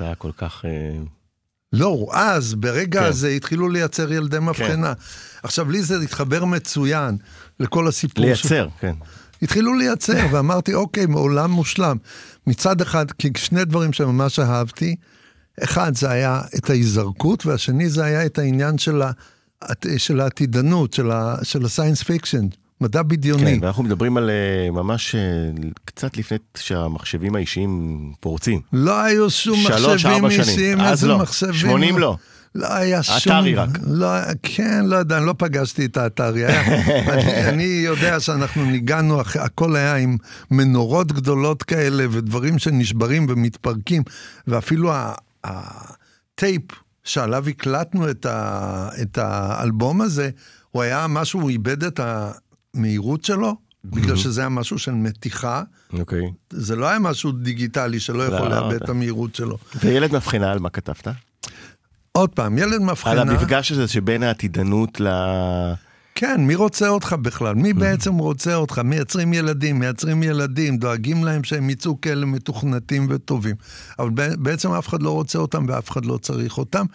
המצאה 0.00 0.14
כל 0.14 0.30
כך... 0.36 0.64
לא, 1.72 2.06
אז, 2.12 2.54
ברגע 2.54 3.00
כן. 3.00 3.06
הזה 3.06 3.28
התחילו 3.28 3.68
לייצר 3.68 4.12
ילדי 4.12 4.38
מבחנה. 4.38 4.94
כן. 4.94 5.00
עכשיו, 5.42 5.70
לי 5.70 5.82
זה 5.82 6.00
התחבר 6.00 6.44
מצוין 6.44 7.16
לכל 7.60 7.88
הסיפור. 7.88 8.24
לייצר, 8.24 8.68
ש... 8.68 8.80
כן. 8.80 8.94
התחילו 9.42 9.74
לייצר, 9.74 10.26
ואמרתי, 10.32 10.74
אוקיי, 10.74 11.06
מעולם 11.06 11.50
מושלם. 11.50 11.96
מצד 12.46 12.80
אחד, 12.80 13.10
כי 13.10 13.30
שני 13.36 13.64
דברים 13.64 13.92
שממש 13.92 14.38
אהבתי, 14.38 14.96
אחד 15.64 15.94
זה 15.94 16.10
היה 16.10 16.40
את 16.58 16.70
ההיזרקות, 16.70 17.46
והשני 17.46 17.90
זה 17.90 18.04
היה 18.04 18.26
את 18.26 18.38
העניין 18.38 18.78
של, 18.78 19.02
ה, 19.02 19.12
של 19.96 20.20
העתידנות, 20.20 20.92
של, 20.92 21.10
ה, 21.10 21.36
של 21.42 21.64
ה 21.64 21.69
science 21.69 22.02
fiction. 22.02 22.46
מדע 22.80 23.02
בדיוני. 23.02 23.58
כן, 23.58 23.64
ואנחנו 23.64 23.82
מדברים 23.82 24.16
על 24.16 24.30
אה, 24.30 24.70
ממש 24.70 25.14
אה, 25.14 25.20
קצת 25.84 26.16
לפני 26.16 26.38
שהמחשבים 26.56 27.34
האישיים 27.36 28.12
פורצים. 28.20 28.60
לא 28.72 29.00
היו 29.00 29.30
שום 29.30 29.56
שלוש, 29.62 30.04
מחשבים 30.04 30.24
אישיים, 30.26 30.80
איזה 30.80 31.08
לא. 31.08 31.18
מחשבים. 31.18 31.54
80 31.54 31.98
לא. 31.98 32.16
לא 32.54 32.74
היה 32.74 33.02
שום... 33.02 33.32
האתרי 33.32 33.54
רק. 33.54 33.68
לא, 33.86 34.06
כן, 34.42 34.84
לא 34.84 34.96
יודע, 34.96 35.18
אני 35.18 35.26
לא 35.26 35.34
פגשתי 35.38 35.84
את 35.84 35.96
האתרי. 35.96 36.46
אני, 36.48 37.48
אני 37.48 37.64
יודע 37.64 38.20
שאנחנו 38.20 38.64
ניגענו, 38.64 39.20
הכל 39.20 39.76
היה 39.76 39.96
עם 39.96 40.16
מנורות 40.50 41.12
גדולות 41.12 41.62
כאלה 41.62 42.04
ודברים 42.10 42.58
שנשברים 42.58 43.26
ומתפרקים, 43.28 44.02
ואפילו 44.46 44.92
הטייפ 45.44 46.62
שעליו 47.04 47.48
הקלטנו 47.48 48.10
את, 48.10 48.26
ה, 48.26 48.88
את 49.02 49.18
האלבום 49.18 50.00
הזה, 50.00 50.30
הוא 50.70 50.82
היה 50.82 51.06
משהו, 51.08 51.40
הוא 51.40 51.50
איבד 51.50 51.84
את 51.84 52.00
המהירות 52.78 53.24
שלו. 53.24 53.56
בגלל 53.84 54.16
שזה 54.16 54.40
היה 54.40 54.48
משהו 54.48 54.78
של 54.78 54.92
מתיחה. 54.92 55.62
אוקיי. 55.92 56.22
זה 56.50 56.76
לא 56.76 56.86
היה 56.86 56.98
משהו 56.98 57.32
דיגיטלי 57.32 58.00
שלא 58.00 58.22
יכול 58.22 58.48
לא, 58.48 58.48
לאבד 58.48 58.82
את 58.82 58.88
המהירות 58.88 59.34
שלו. 59.34 59.58
וילד 59.84 60.12
מבחינה 60.12 60.52
על 60.52 60.58
מה 60.58 60.70
כתבת? 60.70 61.08
עוד 62.12 62.30
פעם, 62.30 62.58
ילד 62.58 62.82
מבחנה... 62.82 63.12
על 63.12 63.18
המפגש 63.18 63.72
הזה 63.72 63.88
שבין 63.88 64.22
העתידנות 64.22 65.00
ל... 65.00 65.08
כן, 66.20 66.40
מי 66.40 66.54
רוצה 66.54 66.88
אותך 66.88 67.12
בכלל? 67.22 67.54
מי 67.54 67.70
mm. 67.70 67.74
בעצם 67.74 68.14
רוצה 68.14 68.54
אותך? 68.54 68.78
מייצרים 68.78 69.32
ילדים, 69.32 69.78
מייצרים 69.78 70.22
ילדים, 70.22 70.78
דואגים 70.78 71.24
להם 71.24 71.44
שהם 71.44 71.70
יצאו 71.70 72.00
כאלה 72.00 72.26
מתוכנתים 72.26 73.06
וטובים. 73.10 73.56
אבל 73.98 74.10
בעצם 74.38 74.72
אף 74.72 74.88
אחד 74.88 75.02
לא 75.02 75.10
רוצה 75.10 75.38
אותם 75.38 75.64
ואף 75.68 75.90
אחד 75.90 76.04
לא 76.04 76.16
צריך 76.16 76.58
אותם. 76.58 76.86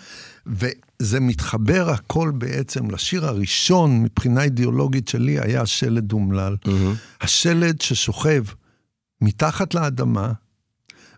וזה 0.46 1.20
מתחבר 1.20 1.90
הכל 1.90 2.32
בעצם 2.36 2.92
לשיר 2.92 3.26
הראשון 3.26 4.04
מבחינה 4.04 4.44
אידיאולוגית 4.44 5.08
שלי, 5.08 5.40
היה 5.40 5.62
השלד 5.62 6.12
אומלל. 6.12 6.56
Mm-hmm. 6.66 7.22
השלד 7.22 7.82
ששוכב 7.82 8.44
מתחת 9.22 9.74
לאדמה 9.74 10.32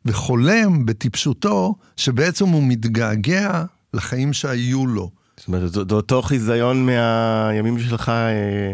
וחולם 0.06 0.86
בטיפשותו 0.86 1.76
שבעצם 1.96 2.48
הוא 2.48 2.64
מתגעגע 2.64 3.64
לחיים 3.94 4.34
שהיו 4.34 4.88
לו. 4.88 5.25
זאת 5.46 5.48
אומרת, 5.48 5.90
זה 5.90 5.96
אותו 5.96 6.22
חיזיון 6.22 6.86
מהימים 6.86 7.80
שלך 7.80 8.10
אה, 8.10 8.74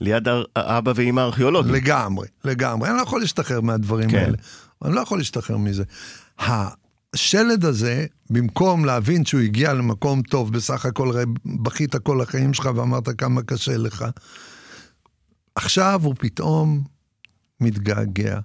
ליד 0.00 0.28
אבא 0.56 0.92
ואימא 0.94 1.20
ארכיאולוגים. 1.20 1.74
לגמרי, 1.74 2.28
לגמרי. 2.44 2.88
אני 2.88 2.96
לא 2.96 3.02
יכול 3.02 3.20
להשתחרר 3.20 3.60
מהדברים 3.60 4.10
כן. 4.10 4.18
האלה. 4.18 4.36
אני 4.84 4.94
לא 4.94 5.00
יכול 5.00 5.18
להשתחרר 5.18 5.56
מזה. 5.56 5.84
השלד 6.38 7.64
הזה, 7.64 8.06
במקום 8.30 8.84
להבין 8.84 9.24
שהוא 9.24 9.40
הגיע 9.40 9.72
למקום 9.72 10.22
טוב, 10.22 10.52
בסך 10.52 10.86
הכל 10.86 11.08
הרי 11.08 11.24
בכית 11.62 11.96
כל 11.96 12.20
החיים 12.20 12.54
שלך 12.54 12.68
ואמרת 12.74 13.08
כמה 13.18 13.42
קשה 13.42 13.76
לך, 13.76 14.04
עכשיו 15.54 16.00
הוא 16.04 16.14
פתאום 16.18 16.84
מתגעגע. 17.60 18.38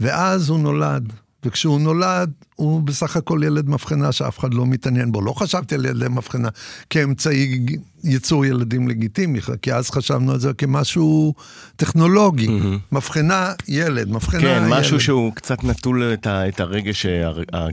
ואז 0.00 0.48
הוא 0.48 0.58
נולד, 0.58 1.12
וכשהוא 1.44 1.80
נולד, 1.80 2.30
הוא 2.56 2.82
בסך 2.82 3.16
הכל 3.16 3.40
ילד 3.44 3.68
מבחנה 3.68 4.12
שאף 4.12 4.38
אחד 4.38 4.54
לא 4.54 4.66
מתעניין 4.66 5.12
בו. 5.12 5.20
לא 5.22 5.32
חשבתי 5.32 5.74
על 5.74 5.84
ילדי 5.84 6.08
מבחנה 6.08 6.48
כאמצעי 6.90 7.66
ייצור 8.04 8.44
ילדים 8.44 8.88
לגיטימי, 8.88 9.40
כי 9.62 9.72
אז 9.72 9.90
חשבנו 9.90 10.32
על 10.32 10.40
זה 10.40 10.52
כמשהו 10.52 11.34
טכנולוגי. 11.76 12.46
Mm-hmm. 12.46 12.78
מבחנה, 12.92 13.52
ילד, 13.68 14.10
מבחנה, 14.10 14.40
כן, 14.40 14.46
ילד. 14.46 14.72
כן, 14.72 14.80
משהו 14.80 15.00
שהוא 15.00 15.32
קצת 15.34 15.64
נטול 15.64 16.02
את, 16.02 16.26
ה, 16.26 16.48
את 16.48 16.60
הרגש 16.60 17.06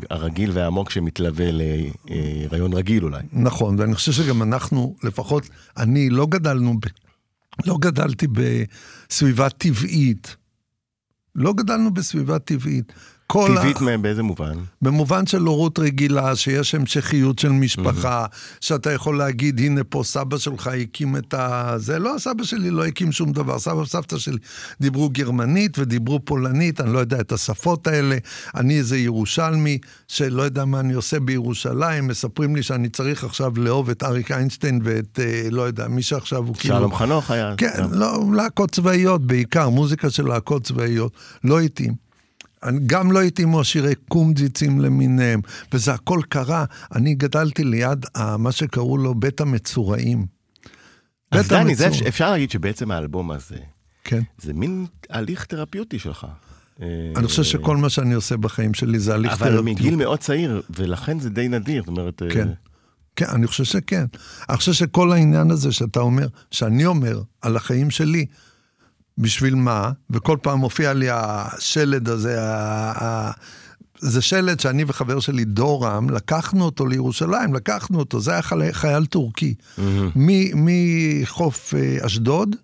הרגיל 0.09 0.51
והעמוק 0.53 0.89
שמתלווה 0.89 1.45
להיריון 1.51 2.73
רגיל 2.73 3.03
אולי. 3.03 3.21
נכון, 3.33 3.79
ואני 3.79 3.95
חושב 3.95 4.11
שגם 4.11 4.43
אנחנו, 4.43 4.95
לפחות 5.03 5.49
אני, 5.77 6.09
לא 6.09 6.25
גדלנו, 6.25 6.73
ב, 6.73 6.85
לא 7.65 7.77
גדלתי 7.79 8.27
בסביבה 8.27 9.49
טבעית. 9.49 10.35
לא 11.35 11.53
גדלנו 11.53 11.93
בסביבה 11.93 12.39
טבעית. 12.39 12.93
כל 13.31 13.55
טבעית 13.55 13.77
ה... 13.77 13.83
מהם 13.83 14.01
באיזה 14.01 14.23
מובן? 14.23 14.53
במובן 14.81 15.25
של 15.25 15.41
הורות 15.41 15.79
רגילה, 15.79 16.35
שיש 16.35 16.75
המשכיות 16.75 17.39
של 17.39 17.49
משפחה, 17.49 18.25
mm-hmm. 18.25 18.57
שאתה 18.61 18.91
יכול 18.91 19.17
להגיד, 19.17 19.59
הנה 19.59 19.83
פה 19.83 20.01
סבא 20.03 20.37
שלך 20.37 20.67
הקים 20.67 21.17
את 21.17 21.33
ה... 21.33 21.73
זה 21.77 21.99
לא, 21.99 22.15
סבא 22.17 22.43
שלי 22.43 22.69
לא 22.69 22.85
הקים 22.85 23.11
שום 23.11 23.31
דבר. 23.31 23.59
סבא 23.59 23.75
וסבתא 23.75 24.17
שלי 24.17 24.37
דיברו 24.81 25.09
גרמנית 25.09 25.79
ודיברו 25.79 26.19
פולנית, 26.25 26.81
אני 26.81 26.93
לא 26.93 26.99
יודע 26.99 27.19
את 27.19 27.31
השפות 27.31 27.87
האלה. 27.87 28.17
אני 28.55 28.77
איזה 28.77 28.97
ירושלמי, 28.97 29.77
שלא 30.07 30.41
יודע 30.41 30.65
מה 30.65 30.79
אני 30.79 30.93
עושה 30.93 31.19
בירושלים, 31.19 32.07
מספרים 32.07 32.55
לי 32.55 32.63
שאני 32.63 32.89
צריך 32.89 33.23
עכשיו 33.23 33.51
לאהוב 33.57 33.89
את 33.89 34.03
אריק 34.03 34.31
איינשטיין 34.31 34.81
ואת, 34.83 35.19
אה, 35.19 35.47
לא 35.51 35.61
יודע, 35.61 35.87
מי 35.87 36.01
שעכשיו 36.01 36.43
הוא 36.47 36.55
כאילו... 36.55 36.75
שלום 36.75 36.95
חנוך 36.95 37.31
היה. 37.31 37.53
כן, 37.57 37.83
לא, 37.91 38.23
להקות 38.33 38.71
צבאיות 38.71 39.27
בעיקר, 39.27 39.69
מוזיקה 39.69 40.09
של 40.09 40.27
להקות 40.27 40.63
צבאיות. 40.63 41.11
לא 41.43 41.59
התאים. 41.59 42.08
גם 42.85 43.11
לא 43.11 43.21
התאימו 43.21 43.61
השירי 43.61 43.95
קומג'יצים 43.95 44.81
למיניהם, 44.81 45.41
וזה 45.73 45.93
הכל 45.93 46.21
קרה. 46.29 46.65
אני 46.95 47.15
גדלתי 47.15 47.63
ליד 47.63 48.05
מה 48.37 48.51
שקראו 48.51 48.97
לו 48.97 49.15
בית 49.15 49.41
המצורעים. 49.41 50.25
אז 51.31 51.47
דני, 51.47 51.59
המצור... 51.59 51.89
זה 51.89 52.07
אפשר 52.07 52.31
להגיד 52.31 52.51
שבעצם 52.51 52.91
האלבום 52.91 53.31
הזה, 53.31 53.57
כן. 54.03 54.21
זה 54.41 54.53
מין 54.53 54.85
הליך 55.09 55.45
תרפיוטי 55.45 55.99
שלך. 55.99 56.27
אני 57.15 57.27
חושב 57.27 57.43
שכל 57.43 57.77
מה 57.77 57.89
שאני 57.89 58.13
עושה 58.13 58.37
בחיים 58.37 58.73
שלי 58.73 58.99
זה 58.99 59.13
הליך 59.13 59.31
תרפיוטי. 59.31 59.53
אבל 59.53 59.61
מגיל 59.61 59.95
מאוד 59.95 60.19
צעיר, 60.19 60.61
ולכן 60.69 61.19
זה 61.19 61.29
די 61.29 61.47
נדיר, 61.47 61.83
זאת 61.83 61.87
אומרת... 61.87 62.21
כן. 62.33 62.49
כן, 63.15 63.25
אני 63.29 63.47
חושב 63.47 63.63
שכן. 63.63 64.05
אני 64.49 64.57
חושב 64.57 64.73
שכל 64.73 65.11
העניין 65.11 65.51
הזה 65.51 65.71
שאתה 65.71 65.99
אומר, 65.99 66.27
שאני 66.51 66.85
אומר 66.85 67.21
על 67.41 67.57
החיים 67.57 67.91
שלי, 67.91 68.25
בשביל 69.19 69.55
מה, 69.55 69.91
וכל 70.09 70.37
פעם 70.41 70.59
מופיע 70.59 70.93
לי 70.93 71.07
השלד 71.11 72.09
הזה, 72.09 72.39
זה 73.99 74.21
שלד 74.21 74.59
שאני 74.59 74.83
וחבר 74.87 75.19
שלי 75.19 75.45
דורם, 75.45 76.09
לקחנו 76.09 76.65
אותו 76.65 76.85
לירושלים, 76.85 77.53
לקחנו 77.53 77.99
אותו, 77.99 78.19
זה 78.19 78.31
היה 78.31 78.41
חייל, 78.41 78.71
חייל 78.71 79.05
טורקי. 79.05 79.53
Mm-hmm. 79.59 79.81
מחוף 80.55 81.73
אה, 81.73 82.05
אשדוד, 82.05 82.55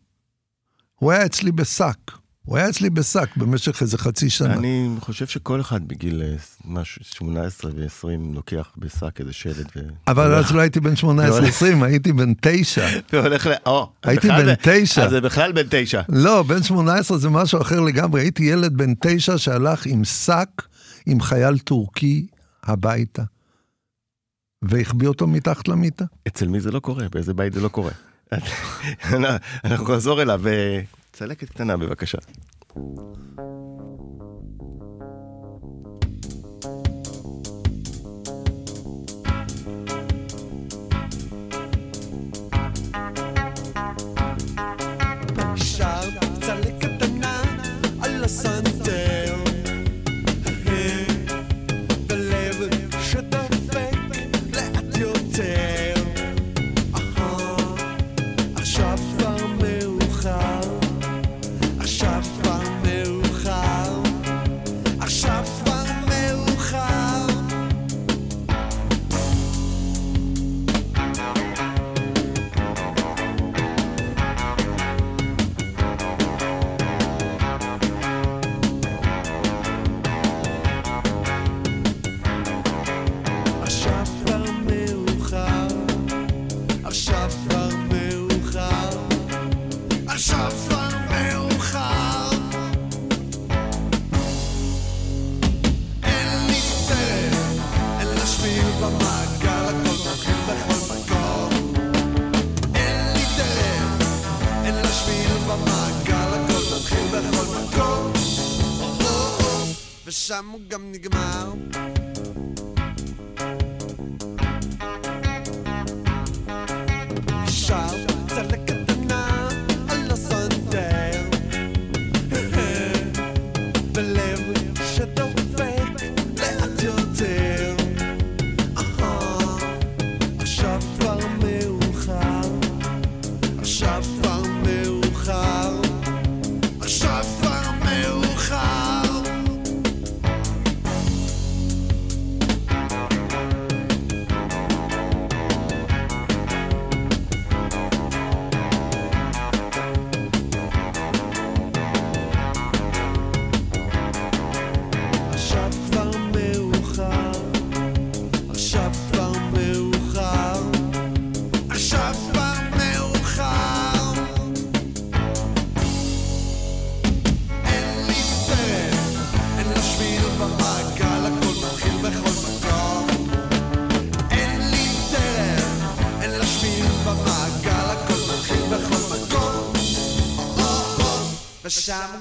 הוא 0.96 1.12
היה 1.12 1.26
אצלי 1.26 1.52
בשק. 1.52 2.12
הוא 2.46 2.58
היה 2.58 2.70
אצלי 2.70 2.90
בשק 2.90 3.38
במשך 3.38 3.82
איזה 3.82 3.98
חצי 3.98 4.30
שנה. 4.30 4.54
אני 4.54 4.90
חושב 5.00 5.28
שכל 5.28 5.62
אחד 5.62 5.88
בגיל 5.88 6.22
אה, 6.22 6.36
משהו, 6.66 7.02
18 7.04 7.72
ו-20 7.76 8.34
לוקח 8.34 8.72
בשק 8.78 9.20
איזה 9.20 9.34
שלד. 9.34 9.68
ו... 9.76 9.80
אבל 10.08 10.34
אז 10.34 10.52
לא 10.52 10.62
הייתי 10.62 10.80
בן 10.80 10.94
18-20, 10.94 11.06
הייתי 11.82 12.14
בן 12.14 12.34
9. 12.42 12.88
והולך 13.14 13.48
ל... 13.48 13.52
או, 13.66 13.92
הייתי 14.04 14.28
בן 14.28 14.54
9. 14.62 15.04
אז 15.04 15.10
זה 15.10 15.22
בכלל 15.22 15.52
בן 15.52 15.68
9. 15.70 16.02
לא, 16.10 16.44
בן 16.44 16.64
18 16.64 17.18
זה 17.18 17.30
משהו 17.30 17.62
אחר 17.62 17.80
לגמרי. 17.80 18.22
הייתי 18.22 18.44
ילד 18.44 18.78
בן 18.78 18.94
9 19.02 19.38
שהלך 19.38 19.86
עם 19.86 20.04
שק 20.04 20.62
עם 21.06 21.22
חייל 21.22 21.58
טורקי 21.58 22.28
הביתה. 22.64 23.24
והחביא 24.62 25.08
אותו 25.08 25.28
מתחת 25.28 25.68
למיטה. 25.68 26.06
אצל 26.28 26.48
מי 26.48 26.60
זה 26.60 26.72
לא 26.72 26.80
קורה? 26.80 27.06
באיזה 27.12 27.34
בית 27.34 27.54
זה 27.54 27.62
לא 27.62 27.68
קורה? 27.68 27.92
אנחנו 29.66 29.94
נחזור 29.94 30.22
אליו. 30.22 30.42
צלקת 31.16 31.50
קטנה 31.50 31.78
בבקשה. 31.78 32.18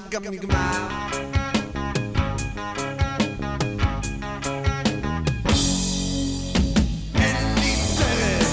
גם 0.09 0.23
נגמר. 0.23 0.87
אין 7.15 7.55
לי 7.55 7.75
דרך, 7.97 8.47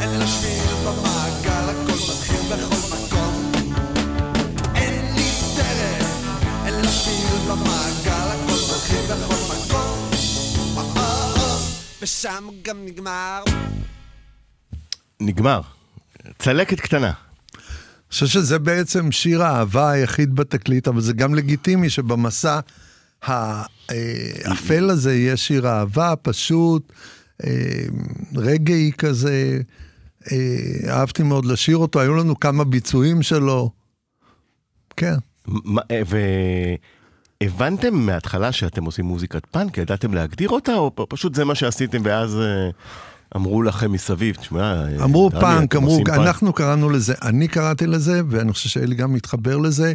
אין 0.00 0.10
לה 0.18 0.26
שביל 0.26 0.74
במעגל, 0.84 1.68
הכל 1.68 1.92
מתחיל 1.92 2.40
בכל 2.56 2.96
מקום. 2.96 3.52
אין 4.74 5.14
לי 5.14 5.30
דרך, 5.56 6.08
אין 6.66 6.74
לה 6.74 6.90
שביל 6.90 7.38
במעגל, 7.48 8.28
הכל 8.28 8.74
מתחיל 8.74 9.04
בכל 9.06 9.54
מקום. 9.54 10.10
ושם 12.02 12.48
גם 12.62 12.84
נגמר. 12.84 13.44
נגמר. 15.20 15.60
צלקת 16.38 16.80
קטנה. 16.80 17.29
חושב 18.10 18.26
שזה 18.26 18.58
בעצם 18.58 19.12
שיר 19.12 19.42
האהבה 19.42 19.90
היחיד 19.90 20.34
בתקליט, 20.34 20.88
אבל 20.88 21.00
זה 21.00 21.12
גם 21.12 21.34
לגיטימי 21.34 21.90
שבמסע 21.90 22.60
האפל 23.22 24.90
הזה 24.90 25.14
יהיה 25.14 25.36
שיר 25.36 25.68
אהבה 25.68 26.14
פשוט, 26.22 26.92
אה, 27.44 27.84
רגעי 28.36 28.92
כזה. 28.98 29.60
אה, 30.32 30.36
אהבתי 30.88 31.22
מאוד 31.22 31.44
לשיר 31.44 31.76
אותו, 31.76 32.00
היו 32.00 32.14
לנו 32.14 32.40
כמה 32.40 32.64
ביצועים 32.64 33.22
שלו. 33.22 33.70
כן. 34.96 35.14
אה, 35.90 36.02
והבנתם 37.42 37.94
מההתחלה 37.94 38.52
שאתם 38.52 38.84
עושים 38.84 39.04
מוזיקת 39.04 39.46
פאנק? 39.46 39.78
ידעתם 39.78 40.14
להגדיר 40.14 40.48
אותה, 40.48 40.74
או 40.74 41.06
פשוט 41.08 41.34
זה 41.34 41.44
מה 41.44 41.54
שעשיתם 41.54 42.00
ואז... 42.04 42.38
אמרו 43.36 43.62
לכם 43.62 43.92
מסביב, 43.92 44.36
תשמע, 44.36 44.84
אמרו 45.04 45.30
פאנק, 45.30 45.76
אמרו, 45.76 45.98
אנחנו 46.08 46.52
קראנו 46.52 46.90
לזה, 46.90 47.14
אני 47.22 47.48
קראתי 47.48 47.86
לזה, 47.86 48.22
ואני 48.28 48.52
חושב 48.52 48.68
שאלי 48.68 48.94
גם 48.94 49.12
מתחבר 49.12 49.56
לזה, 49.56 49.92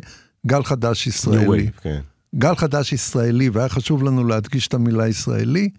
גל 0.47 0.63
חדש 0.63 1.07
ישראלי. 1.07 1.69
Wave, 1.77 1.81
כן. 1.81 2.01
גל 2.35 2.55
חדש 2.55 2.93
ישראלי, 2.93 3.49
והיה 3.49 3.69
חשוב 3.69 4.03
לנו 4.03 4.23
להדגיש 4.23 4.67
את 4.67 4.73
המילה 4.73 5.07
ישראלי, 5.07 5.69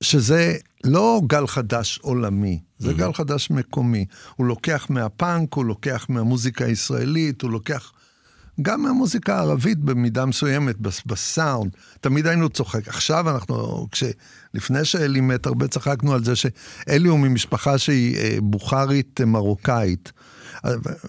שזה 0.00 0.56
לא 0.84 1.20
גל 1.26 1.46
חדש 1.46 1.98
עולמי, 2.02 2.60
זה 2.78 2.90
mm-hmm. 2.90 2.94
גל 2.94 3.12
חדש 3.12 3.50
מקומי. 3.50 4.04
הוא 4.36 4.46
לוקח 4.46 4.86
מהפאנק, 4.90 5.54
הוא 5.54 5.64
לוקח 5.64 6.06
מהמוזיקה 6.08 6.64
הישראלית, 6.64 7.42
הוא 7.42 7.50
לוקח 7.50 7.92
גם 8.62 8.82
מהמוזיקה 8.82 9.36
הערבית 9.36 9.78
במידה 9.78 10.26
מסוימת, 10.26 10.76
בסאונד. 11.06 11.76
תמיד 12.00 12.26
היינו 12.26 12.48
צוחק. 12.48 12.88
עכשיו 12.88 13.30
אנחנו, 13.30 13.86
כש... 13.90 14.04
לפני 14.54 14.84
שאלי 14.84 15.20
מת, 15.20 15.46
הרבה 15.46 15.68
צחקנו 15.68 16.12
על 16.12 16.24
זה 16.24 16.36
שאלי 16.36 17.08
הוא 17.08 17.18
ממשפחה 17.18 17.78
שהיא 17.78 18.16
אה, 18.16 18.38
בוכרית 18.42 19.20
אה, 19.20 19.26
מרוקאית. 19.26 20.12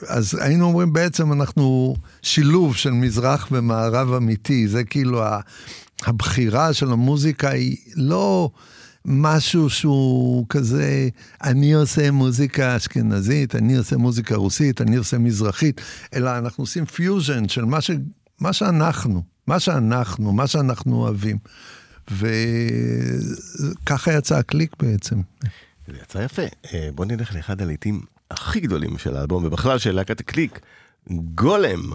אז 0.08 0.38
היינו 0.42 0.66
אומרים 0.66 0.94
בעצם 0.94 1.34
אנחנו 1.34 1.96
שילוב 2.22 2.76
של 2.76 2.92
מזרח 2.92 3.48
ומערב 3.52 4.14
אמיתי, 4.14 4.68
זה 4.68 4.84
כאילו 4.84 5.24
הבחירה 6.06 6.74
של 6.74 6.92
המוזיקה 6.92 7.50
היא 7.50 7.78
לא 7.96 8.50
משהו 9.06 9.70
שהוא 9.70 10.46
כזה, 10.50 11.10
אני 11.44 11.74
עושה 11.74 12.12
מוזיקה 12.12 12.78
אשכנזית, 12.78 13.56
אני 13.56 13.78
עושה 13.78 13.98
מוזיקה 13.98 14.36
רוסית, 14.36 14.82
אני 14.82 14.96
עושה 14.96 15.18
מזרחית, 15.18 15.82
אלא 16.14 16.38
אנחנו 16.38 16.64
עושים 16.64 16.86
פיוז'ן 16.86 17.48
של 17.48 17.66
מה, 17.66 17.82
ש, 17.82 17.92
מה 18.40 18.54
שאנחנו, 18.54 19.24
מה 19.48 19.60
שאנחנו, 19.60 20.32
מה 20.32 20.48
שאנחנו 20.48 20.96
אוהבים. 20.96 21.38
וככה 22.12 24.14
יצא 24.14 24.38
הקליק 24.38 24.76
בעצם. 24.80 25.22
זה 25.88 25.94
יצא 26.04 26.20
יפה. 26.20 26.42
אה, 26.74 26.90
בוא 26.96 27.06
נלך 27.06 27.36
לאחד 27.36 27.62
הלעיתים 27.62 28.02
הכי 28.32 28.60
גדולים 28.60 28.98
של 28.98 29.18
האלבום, 29.18 29.46
ובכלל 29.46 29.78
של 29.78 29.92
להקת 29.92 30.20
הקליק, 30.20 30.60
גולם. 31.10 31.92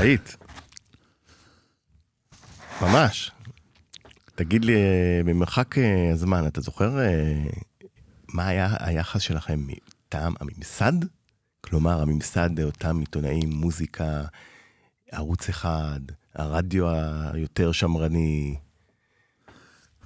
היית. 0.00 0.36
ממש. 2.82 3.30
תגיד 4.34 4.64
לי, 4.64 4.74
אה, 4.74 5.20
במרחק 5.24 5.78
אה, 5.78 6.10
הזמן, 6.12 6.46
אתה 6.46 6.60
זוכר 6.60 7.00
אה, 7.00 7.44
מה 8.28 8.46
היה 8.46 8.76
היחס 8.80 9.20
שלכם 9.20 9.66
מטעם 9.66 10.34
הממסד? 10.40 10.92
כלומר, 11.60 12.02
הממסד, 12.02 12.60
אותם 12.60 13.00
עיתונאים, 13.00 13.50
מוזיקה, 13.50 14.24
ערוץ 15.12 15.48
אחד, 15.48 16.00
הרדיו 16.34 16.86
היותר 17.32 17.72
שמרני. 17.72 18.56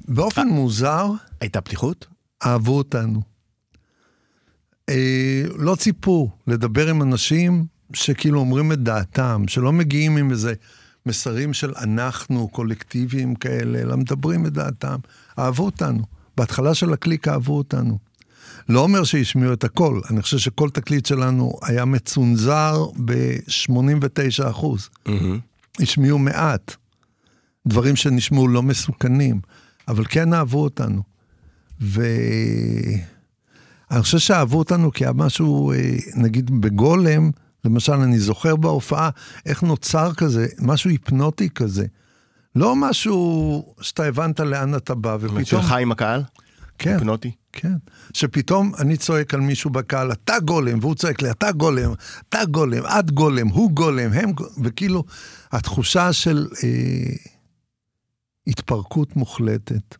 באופן 0.09 0.49
מוזר, 0.49 1.07
הייתה 1.40 1.61
פתיחות? 1.61 2.07
אהבו 2.47 2.76
אותנו. 2.76 3.22
אה, 4.88 5.42
לא 5.57 5.76
ציפו 5.76 6.30
לדבר 6.47 6.88
עם 6.88 7.03
אנשים 7.03 7.74
שכאילו 7.95 8.40
אומרים 8.40 8.72
את 8.72 8.82
דעתם, 8.82 9.42
שלא 9.49 9.72
מגיעים 9.72 10.16
עם 10.16 10.30
איזה 10.30 10.55
מסרים 11.07 11.53
של 11.53 11.72
אנחנו, 11.76 12.49
קולקטיביים 12.49 13.34
כאלה, 13.34 13.78
אלא 13.78 13.97
מדברים 13.97 14.47
את 14.47 14.53
דעתם. 14.53 14.97
אהבו 15.38 15.64
אותנו. 15.64 16.03
בהתחלה 16.36 16.74
של 16.74 16.92
הקליק 16.92 17.28
אהבו 17.28 17.57
אותנו. 17.57 17.99
לא 18.68 18.80
אומר 18.80 19.05
שהשמיעו 19.05 19.53
את 19.53 19.64
הכל, 19.64 20.01
אני 20.11 20.22
חושב 20.22 20.38
שכל 20.38 20.70
תקליט 20.70 21.07
שלנו 21.07 21.53
היה 21.62 21.84
מצונזר 21.84 22.86
ב-89 23.05 24.51
אחוז. 24.51 24.88
השמיעו 25.80 26.18
מעט. 26.18 26.76
דברים 27.66 27.97
שנשמעו 27.97 28.49
לא 28.49 28.62
מסוכנים, 28.62 29.40
אבל 29.88 30.05
כן 30.05 30.34
אהבו 30.34 30.62
אותנו. 30.62 31.03
ואני 31.80 33.03
חושב 34.01 34.18
שאהבו 34.18 34.59
אותנו 34.59 34.92
כי 34.92 35.05
היה 35.05 35.12
משהו, 35.12 35.72
אה, 35.72 35.97
נגיד 36.16 36.61
בגולם, 36.61 37.30
למשל, 37.65 37.93
אני 37.93 38.19
זוכר 38.19 38.57
בהופעה 38.57 39.11
איך 39.47 39.62
נוצר 39.62 40.15
כזה, 40.15 40.47
משהו 40.59 40.91
היפנוטי 40.91 41.51
כזה. 41.51 41.87
לא 42.57 42.77
משהו 42.77 43.75
שאתה 43.81 44.05
הבנת 44.05 44.41
לאן 44.41 44.75
אתה 44.77 44.95
בא, 44.95 45.17
ופתאום... 45.21 45.45
שלך 45.45 45.73
עם 45.73 45.93
הקהל? 45.93 46.23
כן, 46.79 46.93
היפנוטי? 46.93 47.31
כן. 47.53 47.75
שפתאום 48.12 48.73
אני 48.79 48.97
צועק 48.97 49.35
על 49.35 49.41
מישהו 49.41 49.71
בקהל, 49.71 50.12
אתה 50.12 50.41
גולם, 50.41 50.79
והוא 50.79 50.95
צועק 50.95 51.23
לי, 51.23 51.31
אתה 51.31 51.53
גולם, 51.53 51.93
אתה 52.29 52.45
גולם, 52.45 52.83
את 52.87 53.11
גולם, 53.11 53.49
הוא 53.49 53.71
גולם, 53.71 54.12
הם 54.12 54.33
גולם, 54.33 54.51
וכאילו, 54.62 55.05
התחושה 55.53 56.12
של 56.12 56.47
אה, 56.65 57.15
התפרקות 58.47 59.17
מוחלטת. 59.17 59.97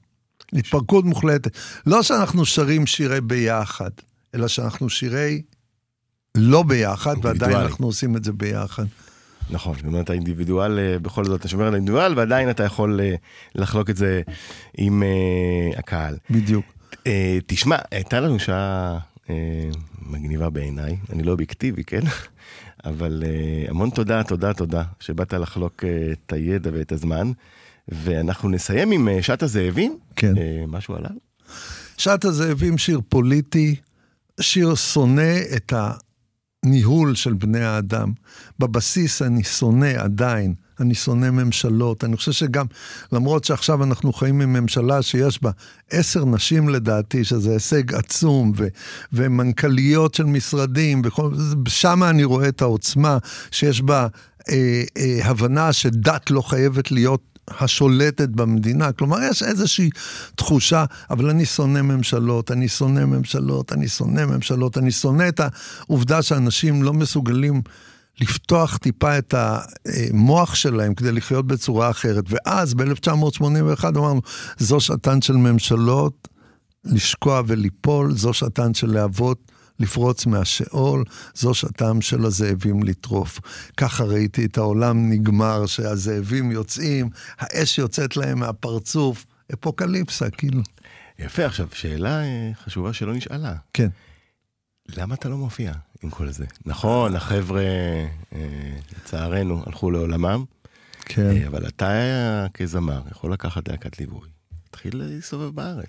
התפרקות 0.53 1.05
מוחלטת. 1.05 1.57
לא 1.87 2.03
שאנחנו 2.03 2.47
שרים 2.47 2.87
שירי 2.87 3.21
ביחד, 3.21 3.91
אלא 4.35 4.49
שאנחנו 4.49 4.91
שירי 4.91 5.43
לא 6.35 6.62
ביחד, 6.62 7.14
ועדיין. 7.22 7.57
אנחנו 7.57 7.87
עושים 7.87 8.16
את 8.16 8.24
זה 8.24 8.32
ביחד. 8.32 8.85
נכון, 9.51 9.74
זאת 9.76 9.85
אומרת 9.85 10.11
האינדיבידואל, 10.11 10.78
אה, 10.78 10.99
בכל 10.99 11.24
זאת 11.24 11.41
אתה 11.41 11.49
שומר 11.49 11.66
על 11.66 11.72
האינדיבידואל, 11.72 12.18
ועדיין 12.18 12.51
אתה 12.51 12.64
יכול 12.64 13.01
אה, 13.01 13.14
לחלוק 13.55 13.91
את 13.91 13.97
זה 13.97 14.22
עם 14.78 15.03
אה, 15.03 15.78
הקהל. 15.78 16.16
בדיוק. 16.30 16.64
אה, 17.07 17.39
תשמע, 17.47 17.76
הייתה 17.91 18.20
לנו 18.20 18.39
שעה 18.39 18.99
אה, 19.30 19.35
מגניבה 20.03 20.51
בעיניי, 20.51 20.97
אני 21.12 21.22
לא 21.22 21.32
אובייקטיבי, 21.32 21.85
כן? 21.85 22.01
אבל 22.85 23.22
אה, 23.26 23.70
המון 23.70 23.91
תודה, 23.91 24.22
תודה, 24.22 24.53
תודה, 24.53 24.82
שבאת 25.01 25.32
לחלוק 25.32 25.85
אה, 25.85 26.12
את 26.12 26.32
הידע 26.32 26.70
ואת 26.72 26.93
הזמן. 26.93 27.32
ואנחנו 27.89 28.49
נסיים 28.49 28.91
עם 28.91 29.09
אה, 29.09 29.22
שעת 29.22 29.43
הזאבים. 29.43 29.99
כן. 30.16 30.39
אה, 30.39 30.64
משהו 30.68 30.95
עליו? 30.95 31.11
שעת 31.97 32.24
הזאבים 32.24 32.78
שיר 32.78 33.01
פוליטי, 33.09 33.76
שיר 34.41 34.74
שונא 34.74 35.39
את 35.57 35.72
הניהול 36.65 37.15
של 37.15 37.33
בני 37.33 37.65
האדם. 37.65 38.12
בבסיס 38.59 39.23
אני 39.23 39.45
שונא 39.45 39.93
עדיין, 39.99 40.55
אני 40.81 40.95
שונא 40.95 41.31
ממשלות. 41.31 42.05
אני 42.05 42.17
חושב 42.17 42.33
שגם, 42.33 42.67
למרות 43.12 43.45
שעכשיו 43.45 43.85
אנחנו 43.85 44.12
חיים 44.12 44.41
עם 44.41 44.53
ממשלה 44.53 45.03
שיש 45.03 45.43
בה 45.43 45.51
עשר 45.91 46.25
נשים 46.25 46.69
לדעתי, 46.69 47.25
שזה 47.25 47.53
הישג 47.53 47.95
עצום, 47.95 48.53
ו- 48.57 48.69
ומנכ"ליות 49.12 50.15
של 50.15 50.25
משרדים, 50.25 51.03
שם 51.69 52.03
אני 52.03 52.25
רואה 52.25 52.49
את 52.49 52.62
העוצמה 52.62 53.19
שיש 53.51 53.83
בה 53.83 54.07
אה, 54.51 54.83
אה, 54.97 55.19
הבנה 55.23 55.73
שדת 55.73 56.31
לא 56.31 56.41
חייבת 56.41 56.93
להיות 56.93 57.34
השולטת 57.49 58.28
במדינה. 58.28 58.92
כלומר, 58.92 59.18
יש 59.30 59.42
איזושהי 59.42 59.90
תחושה, 60.34 60.84
אבל 61.11 61.30
אני 61.30 61.45
שונא 61.45 61.82
ממשלות, 61.82 62.51
אני 62.51 62.68
שונא 62.68 63.05
ממשלות, 63.05 63.72
אני 63.72 63.88
שונא 63.88 64.24
ממשלות, 64.24 64.78
אני 64.78 64.90
שונא 64.90 65.28
את 65.28 65.40
העובדה 65.40 66.22
שאנשים 66.22 66.82
לא 66.82 66.92
מסוגלים 66.92 67.62
לפתוח 68.20 68.76
טיפה 68.76 69.18
את 69.18 69.34
המוח 69.36 70.55
שלהם 70.55 70.95
כדי 70.95 71.12
לחיות 71.12 71.47
בצורה 71.47 71.90
אחרת. 71.90 72.24
ואז 72.28 72.74
ב-1981 72.74 73.84
אמרנו, 73.88 74.20
זו 74.59 74.80
שעתן 74.80 75.22
של 75.22 75.36
ממשלות 75.36 76.28
לשקוע 76.84 77.42
וליפול, 77.47 78.16
זו 78.16 78.32
שעתן 78.32 78.74
של 78.74 78.92
להבות 78.92 79.53
לפרוץ 79.81 80.27
מהשאול, 80.27 81.05
זו 81.35 81.55
שעתם 81.55 82.01
של 82.01 82.25
הזאבים 82.25 82.83
לטרוף. 82.83 83.41
ככה 83.77 84.05
ראיתי 84.05 84.45
את 84.45 84.59
העולם 84.59 85.11
נגמר, 85.11 85.66
שהזאבים 85.66 86.53
יוצאים, 86.53 87.11
האש 87.39 87.79
יוצאת 87.79 88.16
להם 88.16 88.39
מהפרצוף, 88.39 89.25
אפוקליפסה, 89.55 90.31
כאילו. 90.31 90.62
יפה, 91.18 91.47
עכשיו, 91.47 91.68
שאלה 91.72 92.22
אה, 92.22 92.51
חשובה 92.64 92.93
שלא 92.93 93.14
נשאלה. 93.14 93.55
כן. 93.72 93.89
למה 94.89 95.14
אתה 95.14 95.29
לא 95.29 95.37
מופיע 95.37 95.72
עם 96.03 96.11
כל 96.11 96.31
זה? 96.31 96.45
נכון, 96.66 97.16
החבר'ה, 97.16 97.62
אה, 98.33 98.77
לצערנו, 98.97 99.62
הלכו 99.66 99.91
לעולמם, 99.91 100.45
כן. 101.05 101.31
אה, 101.31 101.47
אבל 101.47 101.66
אתה 101.68 102.47
כזמר 102.55 103.03
יכול 103.11 103.33
לקחת 103.33 103.68
להקת 103.68 103.99
ליווי, 103.99 104.29
תתחיל 104.70 104.97
להסתובב 104.97 105.55
בארץ. 105.55 105.89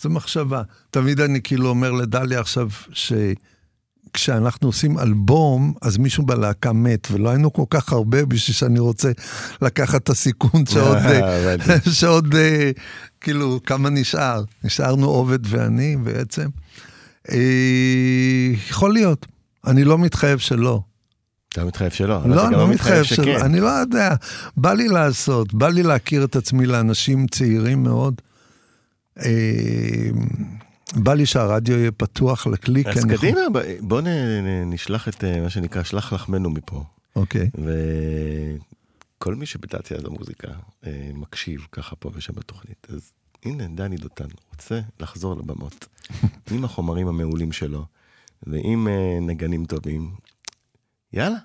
זו 0.00 0.10
מחשבה. 0.10 0.62
תמיד 0.90 1.20
אני 1.20 1.42
כאילו 1.42 1.68
אומר 1.68 1.92
לדליה 1.92 2.40
עכשיו, 2.40 2.68
שכשאנחנו 2.92 4.68
עושים 4.68 4.98
אלבום, 4.98 5.74
אז 5.82 5.98
מישהו 5.98 6.26
בלהקה 6.26 6.72
מת, 6.72 7.08
ולא 7.10 7.28
היינו 7.28 7.52
כל 7.52 7.64
כך 7.70 7.92
הרבה 7.92 8.24
בשביל 8.24 8.54
שאני 8.54 8.78
רוצה 8.78 9.10
לקחת 9.62 10.02
את 10.02 10.08
הסיכון 10.08 10.66
שעוד, 10.72 10.96
אה. 10.96 11.80
שעוד, 12.00 12.34
אה, 12.34 12.70
כאילו, 13.20 13.60
כמה 13.66 13.90
נשאר? 13.90 14.44
נשארנו 14.64 15.06
עובד 15.06 15.38
ואני 15.42 15.96
בעצם. 15.96 16.48
אה, 17.30 18.52
יכול 18.70 18.92
להיות, 18.92 19.26
אני 19.66 19.84
לא 19.84 19.98
מתחייב 19.98 20.38
שלא. 20.38 20.80
אתה 21.48 21.64
מתחייב 21.64 21.92
שלא, 21.92 22.16
אבל 22.16 22.30
לא, 22.30 22.34
אתה 22.34 22.46
אני 22.46 22.54
גם 22.54 22.60
לא 22.60 22.68
מתחייב 22.68 23.02
שלא. 23.02 23.24
שכן. 23.24 23.44
אני 23.44 23.60
לא 23.60 23.68
יודע. 23.68 24.14
בא 24.56 24.72
לי 24.72 24.88
לעשות, 24.88 25.54
בא 25.54 25.68
לי 25.68 25.82
להכיר 25.82 26.24
את 26.24 26.36
עצמי 26.36 26.66
לאנשים 26.66 27.26
צעירים 27.26 27.82
מאוד. 27.82 28.20
אה, 29.24 30.10
בא 30.96 31.14
לי 31.14 31.26
שהרדיו 31.26 31.78
יהיה 31.78 31.92
פתוח 31.92 32.46
לקליק. 32.46 32.86
אז 32.86 33.04
קדימה, 33.04 33.40
בוא 33.80 34.00
נשלח 34.66 35.08
את 35.08 35.24
אה, 35.24 35.40
מה 35.40 35.50
שנקרא, 35.50 35.82
שלח 35.82 36.12
לחמנו 36.12 36.50
מפה. 36.50 36.84
אוקיי. 37.16 37.50
וכל 39.18 39.34
מי 39.34 39.46
שבתעשיית 39.46 40.04
המוזיקה 40.04 40.48
אה, 40.86 41.10
מקשיב 41.14 41.66
ככה 41.72 41.96
פה 41.96 42.10
ושם 42.14 42.32
בתוכנית, 42.36 42.86
אז 42.90 43.12
הנה, 43.44 43.66
דני 43.66 43.96
דותן 43.96 44.26
רוצה 44.52 44.80
לחזור 45.00 45.36
לבמות 45.36 45.86
עם 46.50 46.64
החומרים 46.64 47.08
המעולים 47.08 47.52
שלו 47.52 47.84
ועם 48.42 48.88
נגנים 49.20 49.64
טובים. 49.64 50.10
יאללה, 51.12 51.38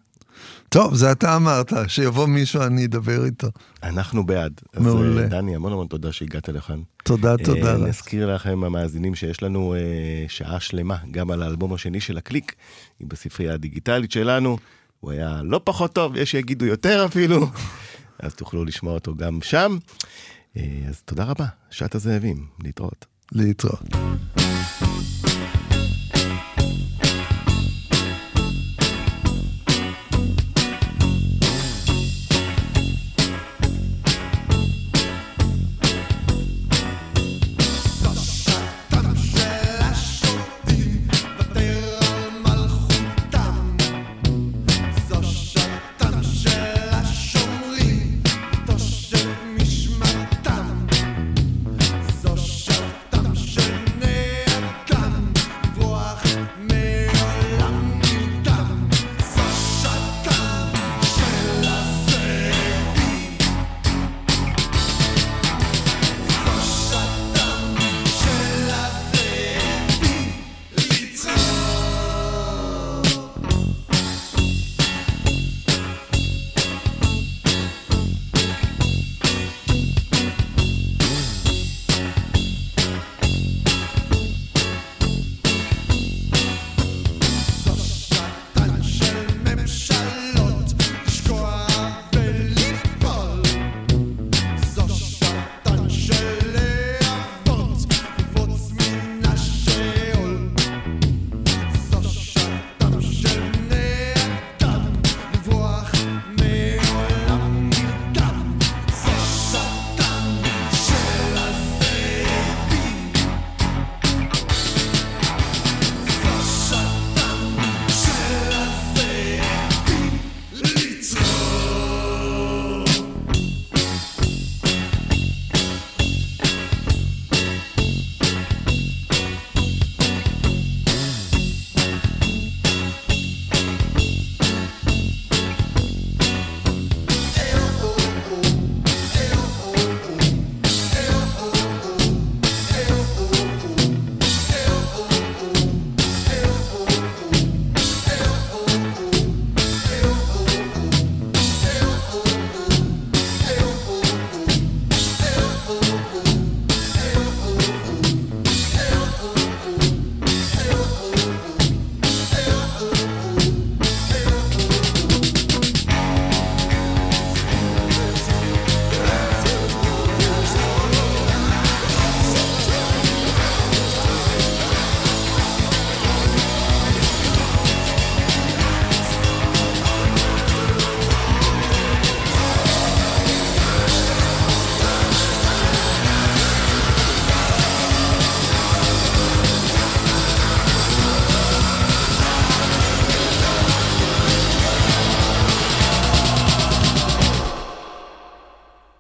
טוב, 0.69 0.95
זה 0.95 1.11
אתה 1.11 1.35
אמרת, 1.35 1.73
שיבוא 1.87 2.25
מישהו, 2.25 2.61
אני 2.61 2.85
אדבר 2.85 3.25
איתו. 3.25 3.47
אנחנו 3.83 4.25
בעד. 4.25 4.61
אז 4.73 4.83
מעולה. 4.83 5.21
אה, 5.21 5.27
דני, 5.27 5.55
המון 5.55 5.71
המון 5.71 5.87
תודה 5.87 6.11
שהגעת 6.11 6.49
לכאן. 6.49 6.81
תודה, 7.03 7.37
תודה. 7.37 7.71
אה, 7.71 7.77
לך. 7.77 7.87
נזכיר 7.87 8.35
לכם, 8.35 8.63
המאזינים, 8.63 9.15
שיש 9.15 9.43
לנו 9.43 9.73
אה, 9.73 9.79
שעה 10.27 10.59
שלמה 10.59 10.97
גם 11.11 11.31
על 11.31 11.43
האלבום 11.43 11.73
השני 11.73 12.01
של 12.01 12.17
הקליק, 12.17 12.55
היא 12.99 13.07
בספרייה 13.07 13.53
הדיגיטלית 13.53 14.11
שלנו. 14.11 14.57
הוא 14.99 15.11
היה 15.11 15.41
לא 15.43 15.61
פחות 15.63 15.93
טוב, 15.93 16.15
יש 16.15 16.31
שיגידו 16.31 16.65
יותר 16.65 17.05
אפילו, 17.05 17.47
אז 18.19 18.35
תוכלו 18.35 18.65
לשמוע 18.65 18.93
אותו 18.93 19.15
גם 19.15 19.39
שם. 19.41 19.77
אז 20.55 21.01
תודה 21.05 21.23
רבה, 21.23 21.45
שעת 21.69 21.95
הזאבים, 21.95 22.45
להתראות. 22.63 23.05
להתראות. 23.31 23.83